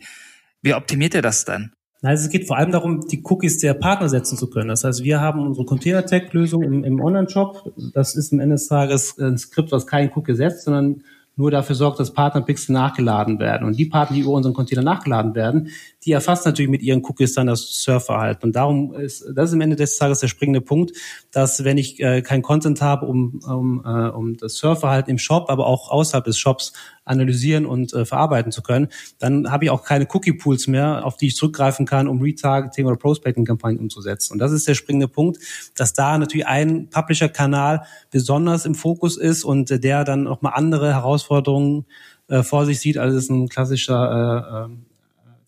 Wie 0.62 0.74
optimiert 0.74 1.14
ihr 1.14 1.22
das 1.22 1.44
dann? 1.44 1.72
Also 2.02 2.24
es 2.24 2.30
geht 2.30 2.46
vor 2.46 2.56
allem 2.56 2.72
darum, 2.72 3.06
die 3.08 3.22
Cookies 3.24 3.58
der 3.58 3.74
Partner 3.74 4.08
setzen 4.08 4.38
zu 4.38 4.48
können. 4.48 4.68
Das 4.68 4.84
heißt, 4.84 5.04
wir 5.04 5.20
haben 5.20 5.46
unsere 5.46 5.66
Container-Tech-Lösung 5.66 6.62
im, 6.62 6.82
im 6.82 7.00
Online-Shop. 7.00 7.72
Das 7.92 8.14
ist 8.16 8.32
am 8.32 8.40
Ende 8.40 8.54
des 8.54 8.68
Tages 8.68 9.18
ein 9.18 9.36
Skript, 9.36 9.70
was 9.70 9.86
kein 9.86 10.10
Cookie 10.14 10.34
setzt, 10.34 10.64
sondern 10.64 11.02
nur 11.36 11.50
dafür 11.50 11.74
sorgt, 11.74 12.00
dass 12.00 12.12
Partnerpixel 12.12 12.72
nachgeladen 12.72 13.38
werden. 13.38 13.66
Und 13.66 13.78
die 13.78 13.86
Partner, 13.86 14.14
die 14.14 14.22
über 14.22 14.32
unseren 14.32 14.52
Container 14.52 14.82
nachgeladen 14.82 15.34
werden, 15.34 15.70
die 16.04 16.12
erfassen 16.12 16.48
natürlich 16.48 16.70
mit 16.70 16.82
ihren 16.82 17.02
Cookies 17.04 17.34
dann 17.34 17.46
das 17.46 17.82
Surfverhalten. 17.82 18.48
Und 18.48 18.56
darum 18.56 18.94
ist, 18.94 19.24
das 19.34 19.50
ist 19.50 19.54
am 19.54 19.60
Ende 19.60 19.76
des 19.76 19.96
Tages 19.96 20.20
der 20.20 20.28
springende 20.28 20.60
Punkt, 20.60 20.92
dass 21.32 21.64
wenn 21.64 21.78
ich 21.78 22.00
äh, 22.00 22.22
kein 22.22 22.42
Content 22.42 22.82
habe, 22.82 23.06
um, 23.06 23.40
um, 23.46 23.82
äh, 23.84 24.08
um 24.10 24.36
das 24.36 24.56
Surfverhalten 24.56 25.10
im 25.10 25.18
Shop, 25.18 25.48
aber 25.48 25.66
auch 25.66 25.90
außerhalb 25.90 26.24
des 26.24 26.38
Shops 26.38 26.72
analysieren 27.04 27.66
und 27.66 27.92
äh, 27.92 28.04
verarbeiten 28.04 28.52
zu 28.52 28.62
können, 28.62 28.88
dann 29.18 29.50
habe 29.50 29.64
ich 29.64 29.70
auch 29.70 29.84
keine 29.84 30.06
Cookie-Pools 30.10 30.66
mehr, 30.66 31.04
auf 31.04 31.16
die 31.16 31.28
ich 31.28 31.36
zurückgreifen 31.36 31.86
kann, 31.86 32.08
um 32.08 32.20
Retargeting 32.20 32.86
oder 32.86 32.96
Prospecting-Kampagnen 32.96 33.80
umzusetzen. 33.80 34.34
Und 34.34 34.38
das 34.38 34.52
ist 34.52 34.68
der 34.68 34.74
springende 34.74 35.08
Punkt, 35.08 35.38
dass 35.76 35.92
da 35.92 36.18
natürlich 36.18 36.46
ein 36.46 36.88
Publisher-Kanal 36.90 37.84
besonders 38.10 38.66
im 38.66 38.74
Fokus 38.74 39.16
ist 39.16 39.44
und 39.44 39.70
äh, 39.70 39.80
der 39.80 40.04
dann 40.04 40.24
nochmal 40.24 40.52
andere 40.54 40.94
Herausforderungen 40.94 41.86
äh, 42.28 42.42
vor 42.42 42.66
sich 42.66 42.80
sieht, 42.80 42.98
als 42.98 43.14
es 43.14 43.28
ein 43.28 43.48
klassischer 43.48 44.68
äh, 44.68 44.72
äh 44.72 44.76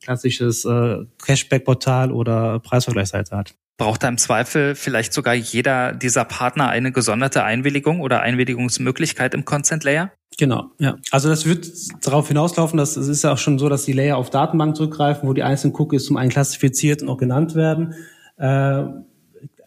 klassisches 0.02 0.64
äh, 0.64 1.06
Cashback-Portal 1.24 2.10
oder 2.10 2.58
Preisvergleichsseite 2.58 3.36
hat. 3.36 3.54
Braucht 3.78 4.02
da 4.02 4.08
im 4.08 4.18
Zweifel 4.18 4.74
vielleicht 4.74 5.12
sogar 5.12 5.34
jeder 5.34 5.92
dieser 5.92 6.24
Partner 6.24 6.68
eine 6.68 6.92
gesonderte 6.92 7.42
Einwilligung 7.42 8.00
oder 8.00 8.20
Einwilligungsmöglichkeit 8.20 9.34
im 9.34 9.44
Consent 9.44 9.84
Layer? 9.84 10.12
Genau, 10.38 10.70
ja. 10.78 10.96
Also 11.10 11.28
das 11.28 11.46
wird 11.46 11.68
darauf 12.06 12.28
hinauslaufen, 12.28 12.76
dass 12.76 12.96
es 12.96 13.08
ist 13.08 13.24
ja 13.24 13.32
auch 13.32 13.38
schon 13.38 13.58
so, 13.58 13.68
dass 13.68 13.84
die 13.84 13.92
Layer 13.92 14.16
auf 14.16 14.30
Datenbank 14.30 14.76
zurückgreifen, 14.76 15.28
wo 15.28 15.32
die 15.32 15.42
einzelnen 15.42 15.74
Cookies 15.76 16.04
zum 16.04 16.16
einen 16.16 16.30
klassifiziert 16.30 17.02
und 17.02 17.08
auch 17.08 17.18
genannt 17.18 17.54
werden. 17.54 17.94
Äh, 18.36 18.84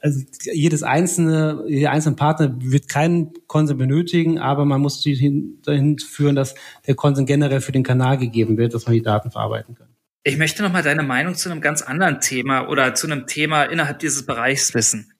also 0.02 0.24
jedes 0.54 0.84
einzelne, 0.84 1.64
jeder 1.68 1.92
einzelne 1.92 2.16
Partner 2.16 2.56
wird 2.60 2.88
keinen 2.88 3.34
Consent 3.48 3.80
benötigen, 3.80 4.38
aber 4.38 4.64
man 4.64 4.82
muss 4.82 5.02
dahin 5.02 5.98
führen, 5.98 6.36
dass 6.36 6.54
der 6.86 6.94
Consent 6.94 7.28
generell 7.28 7.60
für 7.60 7.72
den 7.72 7.84
Kanal 7.84 8.18
gegeben 8.18 8.58
wird, 8.58 8.76
dass 8.76 8.86
man 8.86 8.94
die 8.94 9.02
Daten 9.02 9.32
verarbeiten 9.32 9.74
kann. 9.74 9.88
Ich 10.28 10.38
möchte 10.38 10.64
noch 10.64 10.72
mal 10.72 10.82
deine 10.82 11.04
Meinung 11.04 11.36
zu 11.36 11.52
einem 11.52 11.62
ganz 11.62 11.84
anderen 11.84 12.20
Thema 12.20 12.68
oder 12.68 12.96
zu 12.96 13.06
einem 13.06 13.28
Thema 13.28 13.62
innerhalb 13.66 14.00
dieses 14.00 14.26
Bereichs 14.26 14.74
wissen. 14.74 15.14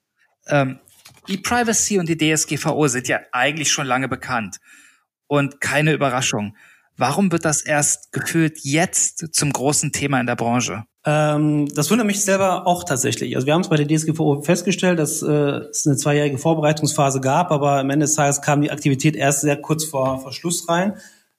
Ähm, 0.48 0.80
E-Privacy 1.28 2.00
und 2.00 2.08
die 2.08 2.16
DSGVO 2.16 2.88
sind 2.88 3.06
ja 3.06 3.20
eigentlich 3.30 3.70
schon 3.70 3.86
lange 3.86 4.08
bekannt 4.08 4.56
und 5.28 5.60
keine 5.60 5.92
Überraschung. 5.92 6.56
Warum 6.96 7.30
wird 7.30 7.44
das 7.44 7.62
erst 7.62 8.10
gefühlt 8.10 8.58
jetzt 8.64 9.32
zum 9.32 9.52
großen 9.52 9.92
Thema 9.92 10.18
in 10.18 10.26
der 10.26 10.34
Branche? 10.34 10.82
Ähm, 11.04 11.68
das 11.72 11.88
wundert 11.88 12.08
mich 12.08 12.24
selber 12.24 12.66
auch 12.66 12.82
tatsächlich. 12.82 13.36
Also 13.36 13.46
wir 13.46 13.54
haben 13.54 13.60
es 13.60 13.68
bei 13.68 13.76
der 13.76 13.86
DSGVO 13.86 14.42
festgestellt, 14.42 14.98
dass 14.98 15.22
äh, 15.22 15.26
es 15.70 15.86
eine 15.86 15.96
zweijährige 15.96 16.38
Vorbereitungsphase 16.38 17.20
gab, 17.20 17.52
aber 17.52 17.78
am 17.78 17.90
Ende 17.90 18.06
des 18.06 18.16
Tages 18.16 18.42
kam 18.42 18.60
die 18.60 18.72
Aktivität 18.72 19.14
erst 19.14 19.42
sehr 19.42 19.56
kurz 19.56 19.84
vor, 19.84 20.20
vor 20.20 20.32
Schluss 20.32 20.68
rein. 20.68 20.94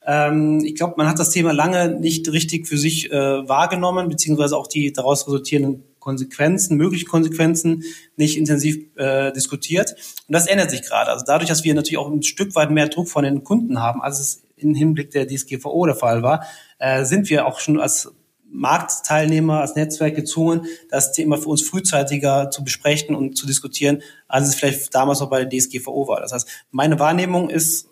Ähm, 0.07 0.63
ich 0.63 0.75
glaube, 0.75 0.93
man 0.97 1.07
hat 1.07 1.19
das 1.19 1.29
Thema 1.29 1.51
lange 1.51 1.89
nicht 1.89 2.31
richtig 2.31 2.67
für 2.67 2.77
sich 2.77 3.11
äh, 3.11 3.47
wahrgenommen, 3.47 4.07
beziehungsweise 4.07 4.57
auch 4.57 4.67
die 4.67 4.93
daraus 4.93 5.27
resultierenden 5.27 5.83
Konsequenzen, 5.99 6.77
möglichen 6.77 7.09
Konsequenzen 7.09 7.83
nicht 8.15 8.37
intensiv 8.37 8.77
äh, 8.95 9.33
diskutiert. 9.33 9.91
Und 10.27 10.33
das 10.33 10.47
ändert 10.47 10.71
sich 10.71 10.81
gerade. 10.81 11.11
Also 11.11 11.25
dadurch, 11.27 11.49
dass 11.49 11.65
wir 11.65 11.75
natürlich 11.75 11.97
auch 11.97 12.09
ein 12.09 12.23
Stück 12.23 12.55
weit 12.55 12.71
mehr 12.71 12.87
Druck 12.87 13.09
von 13.09 13.25
den 13.25 13.43
Kunden 13.43 13.81
haben, 13.81 14.01
als 14.01 14.21
es 14.21 14.43
im 14.55 14.73
Hinblick 14.73 15.11
der 15.11 15.27
DSGVO 15.27 15.85
der 15.85 15.95
Fall 15.95 16.23
war, 16.23 16.45
äh, 16.79 17.03
sind 17.03 17.29
wir 17.29 17.45
auch 17.45 17.59
schon 17.59 17.77
als 17.77 18.09
Marktteilnehmer, 18.49 19.59
als 19.59 19.75
Netzwerk 19.75 20.15
gezwungen, 20.15 20.67
das 20.89 21.11
Thema 21.11 21.37
für 21.37 21.49
uns 21.49 21.61
frühzeitiger 21.61 22.49
zu 22.49 22.63
besprechen 22.63 23.13
und 23.13 23.37
zu 23.37 23.45
diskutieren, 23.45 24.01
als 24.29 24.47
es 24.47 24.55
vielleicht 24.55 24.95
damals 24.95 25.19
noch 25.19 25.29
bei 25.29 25.43
der 25.43 25.59
DSGVO 25.59 26.07
war. 26.07 26.21
Das 26.21 26.31
heißt, 26.31 26.47
meine 26.71 26.97
Wahrnehmung 26.97 27.49
ist 27.49 27.89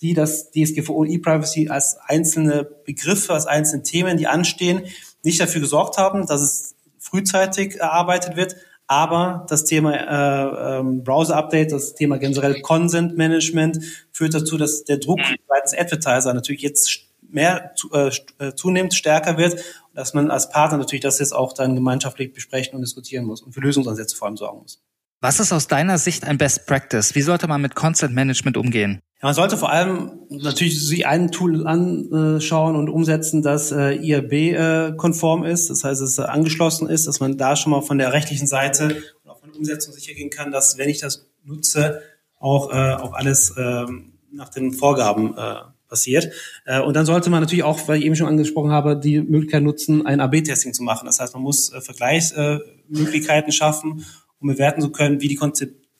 die, 0.00 0.14
dass 0.14 0.50
DSGVO 0.50 0.92
und 0.92 1.08
E-Privacy 1.08 1.68
als 1.68 1.96
einzelne 2.06 2.64
Begriffe, 2.64 3.32
als 3.32 3.46
einzelne 3.46 3.82
Themen, 3.82 4.16
die 4.16 4.26
anstehen, 4.26 4.82
nicht 5.22 5.40
dafür 5.40 5.60
gesorgt 5.60 5.98
haben, 5.98 6.26
dass 6.26 6.40
es 6.40 6.74
frühzeitig 6.98 7.76
erarbeitet 7.76 8.36
wird, 8.36 8.56
aber 8.86 9.46
das 9.48 9.64
Thema 9.64 9.94
äh, 9.94 10.78
ähm, 10.78 11.04
Browser-Update, 11.04 11.72
das 11.72 11.94
Thema 11.94 12.18
generell 12.18 12.60
Consent-Management 12.60 13.80
führt 14.12 14.34
dazu, 14.34 14.58
dass 14.58 14.84
der 14.84 14.98
Druck 14.98 15.20
seitens 15.48 15.74
Advertiser 15.74 16.34
natürlich 16.34 16.62
jetzt 16.62 17.06
mehr 17.22 17.72
zu, 17.76 17.90
äh, 17.92 18.10
äh 18.38 18.54
zunehmend 18.54 18.94
stärker 18.94 19.38
wird 19.38 19.62
dass 19.94 20.12
man 20.12 20.30
als 20.30 20.50
Partner 20.50 20.78
natürlich 20.78 21.02
das 21.02 21.18
jetzt 21.18 21.32
auch 21.32 21.52
dann 21.52 21.74
gemeinschaftlich 21.74 22.32
besprechen 22.32 22.74
und 22.74 22.82
diskutieren 22.82 23.24
muss 23.24 23.42
und 23.42 23.52
für 23.52 23.60
Lösungsansätze 23.60 24.16
vor 24.16 24.28
allem 24.28 24.36
sorgen 24.36 24.60
muss. 24.60 24.82
Was 25.20 25.40
ist 25.40 25.52
aus 25.52 25.68
deiner 25.68 25.96
Sicht 25.96 26.24
ein 26.24 26.36
Best 26.36 26.66
Practice? 26.66 27.14
Wie 27.14 27.22
sollte 27.22 27.46
man 27.46 27.62
mit 27.62 27.74
Consent 27.74 28.14
Management 28.14 28.56
umgehen? 28.56 29.00
Ja, 29.24 29.28
man 29.28 29.34
sollte 29.34 29.56
vor 29.56 29.70
allem 29.70 30.26
natürlich 30.28 30.86
sich 30.86 31.06
ein 31.06 31.32
Tool 31.32 31.66
anschauen 31.66 32.76
und 32.76 32.90
umsetzen, 32.90 33.40
das 33.40 33.72
äh, 33.72 33.94
IRB-konform 33.94 35.44
ist, 35.44 35.70
das 35.70 35.82
heißt, 35.82 36.02
es 36.02 36.18
angeschlossen 36.18 36.90
ist, 36.90 37.06
dass 37.06 37.20
man 37.20 37.38
da 37.38 37.56
schon 37.56 37.70
mal 37.70 37.80
von 37.80 37.96
der 37.96 38.12
rechtlichen 38.12 38.46
Seite 38.46 39.02
und 39.22 39.30
auch 39.30 39.40
von 39.40 39.48
der 39.48 39.58
Umsetzung 39.58 39.94
sicher 39.94 40.12
gehen 40.12 40.28
kann, 40.28 40.50
dass, 40.50 40.76
wenn 40.76 40.90
ich 40.90 41.00
das 41.00 41.26
nutze, 41.42 42.02
auch, 42.38 42.70
äh, 42.70 42.92
auch 42.96 43.14
alles 43.14 43.48
äh, 43.56 43.86
nach 44.30 44.50
den 44.50 44.74
Vorgaben 44.74 45.34
äh, 45.38 45.54
passiert. 45.88 46.30
Äh, 46.66 46.82
und 46.82 46.92
dann 46.94 47.06
sollte 47.06 47.30
man 47.30 47.40
natürlich 47.40 47.64
auch, 47.64 47.88
weil 47.88 48.00
ich 48.00 48.04
eben 48.04 48.16
schon 48.16 48.28
angesprochen 48.28 48.72
habe, 48.72 48.94
die 48.94 49.22
Möglichkeit 49.22 49.62
nutzen, 49.62 50.04
ein 50.04 50.20
AB-Testing 50.20 50.74
zu 50.74 50.82
machen. 50.82 51.06
Das 51.06 51.18
heißt, 51.18 51.32
man 51.32 51.42
muss 51.42 51.72
äh, 51.72 51.80
Vergleichsmöglichkeiten 51.80 53.52
schaffen, 53.52 54.04
um 54.38 54.48
bewerten 54.48 54.82
zu 54.82 54.90
können, 54.90 55.22
wie 55.22 55.28
die 55.28 55.36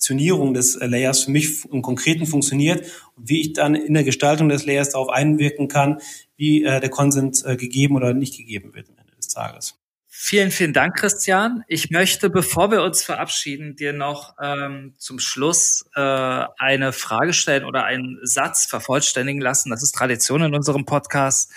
Konzeptionierung 0.05 0.53
des 0.55 0.77
äh, 0.77 0.87
Layers 0.87 1.25
für 1.25 1.31
mich 1.31 1.65
im 1.71 1.81
Konkreten 1.81 2.27
funktioniert 2.27 2.87
und 3.17 3.29
wie 3.29 3.41
ich 3.41 3.53
dann 3.55 3.75
in 3.75 3.95
der 3.95 4.05
Gestaltung 4.05 4.49
des 4.49 4.67
Layers 4.67 4.91
darauf 4.91 5.09
einwirken 5.09 5.69
kann, 5.69 5.99
wie 6.37 6.65
äh, 6.65 6.81
der 6.81 6.91
Consent 6.91 7.43
äh, 7.47 7.57
gegeben 7.57 7.97
oder 7.97 8.13
nicht 8.13 8.37
gegeben 8.37 8.75
wird 8.75 8.91
am 8.91 8.99
Ende 8.99 9.17
des 9.17 9.29
Tages. 9.29 9.79
Vielen, 10.07 10.51
vielen 10.51 10.73
Dank, 10.73 10.97
Christian. 10.97 11.65
Ich 11.69 11.91
möchte, 11.91 12.31
bevor 12.31 12.71
wir 12.71 12.83
uns 12.83 13.03
verabschieden, 13.03 13.77
dir 13.77 13.93
noch 13.93 14.35
ähm, 14.41 14.95
zum 14.97 15.19
Schluss 15.19 15.87
äh, 15.97 16.01
eine 16.01 16.93
Frage 16.93 17.33
stellen 17.33 17.65
oder 17.65 17.85
einen 17.85 18.19
Satz 18.23 18.67
vervollständigen 18.67 19.41
lassen. 19.41 19.71
Das 19.71 19.83
ist 19.83 19.95
Tradition 19.95 20.43
in 20.43 20.55
unserem 20.55 20.85
Podcast. 20.85 21.51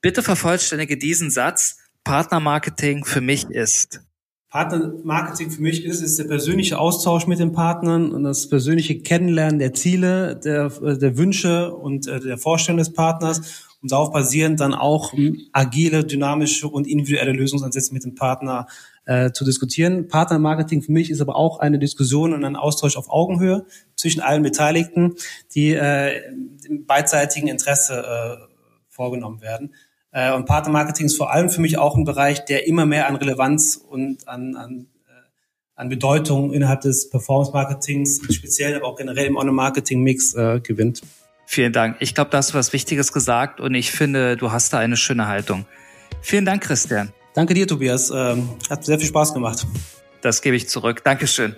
Bitte 0.00 0.22
vervollständige 0.22 0.98
diesen 0.98 1.30
Satz. 1.30 1.78
Partnermarketing 2.04 3.04
für 3.04 3.20
mich 3.20 3.44
ist. 3.44 4.00
Partnermarketing 4.52 5.50
für 5.50 5.62
mich 5.62 5.82
ist, 5.82 6.02
ist 6.02 6.18
der 6.18 6.24
persönliche 6.24 6.78
Austausch 6.78 7.26
mit 7.26 7.38
den 7.38 7.52
Partnern 7.52 8.12
und 8.12 8.22
das 8.22 8.50
persönliche 8.50 9.00
Kennenlernen 9.00 9.58
der 9.58 9.72
Ziele, 9.72 10.36
der, 10.36 10.68
der 10.68 11.16
Wünsche 11.16 11.74
und 11.74 12.06
äh, 12.06 12.20
der 12.20 12.36
Vorstellung 12.36 12.76
des 12.76 12.92
Partners 12.92 13.64
und 13.80 13.90
darauf 13.92 14.12
basierend 14.12 14.60
dann 14.60 14.74
auch 14.74 15.14
agile, 15.52 16.04
dynamische 16.04 16.68
und 16.68 16.86
individuelle 16.86 17.32
Lösungsansätze 17.32 17.94
mit 17.94 18.04
dem 18.04 18.14
Partner 18.14 18.66
äh, 19.06 19.32
zu 19.32 19.46
diskutieren. 19.46 20.06
Partnermarketing 20.08 20.82
für 20.82 20.92
mich 20.92 21.08
ist 21.08 21.22
aber 21.22 21.34
auch 21.34 21.58
eine 21.58 21.78
Diskussion 21.78 22.34
und 22.34 22.44
ein 22.44 22.54
Austausch 22.54 22.98
auf 22.98 23.08
Augenhöhe 23.08 23.64
zwischen 23.96 24.20
allen 24.20 24.42
Beteiligten, 24.42 25.14
die 25.54 25.72
äh, 25.72 26.20
im 26.68 26.84
beidseitigen 26.84 27.48
Interesse 27.48 28.04
äh, 28.04 28.36
vorgenommen 28.90 29.40
werden. 29.40 29.72
Äh, 30.12 30.32
und 30.34 30.46
Partnermarketing 30.46 31.06
ist 31.06 31.16
vor 31.16 31.32
allem 31.32 31.50
für 31.50 31.60
mich 31.60 31.78
auch 31.78 31.96
ein 31.96 32.04
Bereich, 32.04 32.44
der 32.44 32.66
immer 32.66 32.86
mehr 32.86 33.08
an 33.08 33.16
Relevanz 33.16 33.76
und 33.76 34.28
an, 34.28 34.54
an, 34.56 34.86
äh, 35.08 35.12
an 35.74 35.88
Bedeutung 35.88 36.52
innerhalb 36.52 36.82
des 36.82 37.10
Performance-Marketings, 37.10 38.20
speziell 38.30 38.76
aber 38.76 38.86
auch 38.86 38.96
generell 38.96 39.26
im 39.26 39.36
On-Marketing-Mix 39.36 40.34
äh, 40.34 40.60
gewinnt. 40.60 41.02
Vielen 41.46 41.72
Dank. 41.72 41.96
Ich 42.00 42.14
glaube, 42.14 42.30
da 42.30 42.38
hast 42.38 42.50
du 42.50 42.54
was 42.54 42.72
Wichtiges 42.72 43.12
gesagt 43.12 43.60
und 43.60 43.74
ich 43.74 43.90
finde, 43.90 44.36
du 44.36 44.52
hast 44.52 44.72
da 44.72 44.78
eine 44.78 44.96
schöne 44.96 45.26
Haltung. 45.26 45.66
Vielen 46.20 46.44
Dank, 46.44 46.62
Christian. 46.62 47.12
Danke 47.34 47.54
dir, 47.54 47.66
Tobias. 47.66 48.10
Ähm, 48.10 48.50
hat 48.70 48.84
sehr 48.84 48.98
viel 48.98 49.08
Spaß 49.08 49.34
gemacht. 49.34 49.66
Das 50.20 50.42
gebe 50.42 50.56
ich 50.56 50.68
zurück. 50.68 51.02
Dankeschön. 51.04 51.56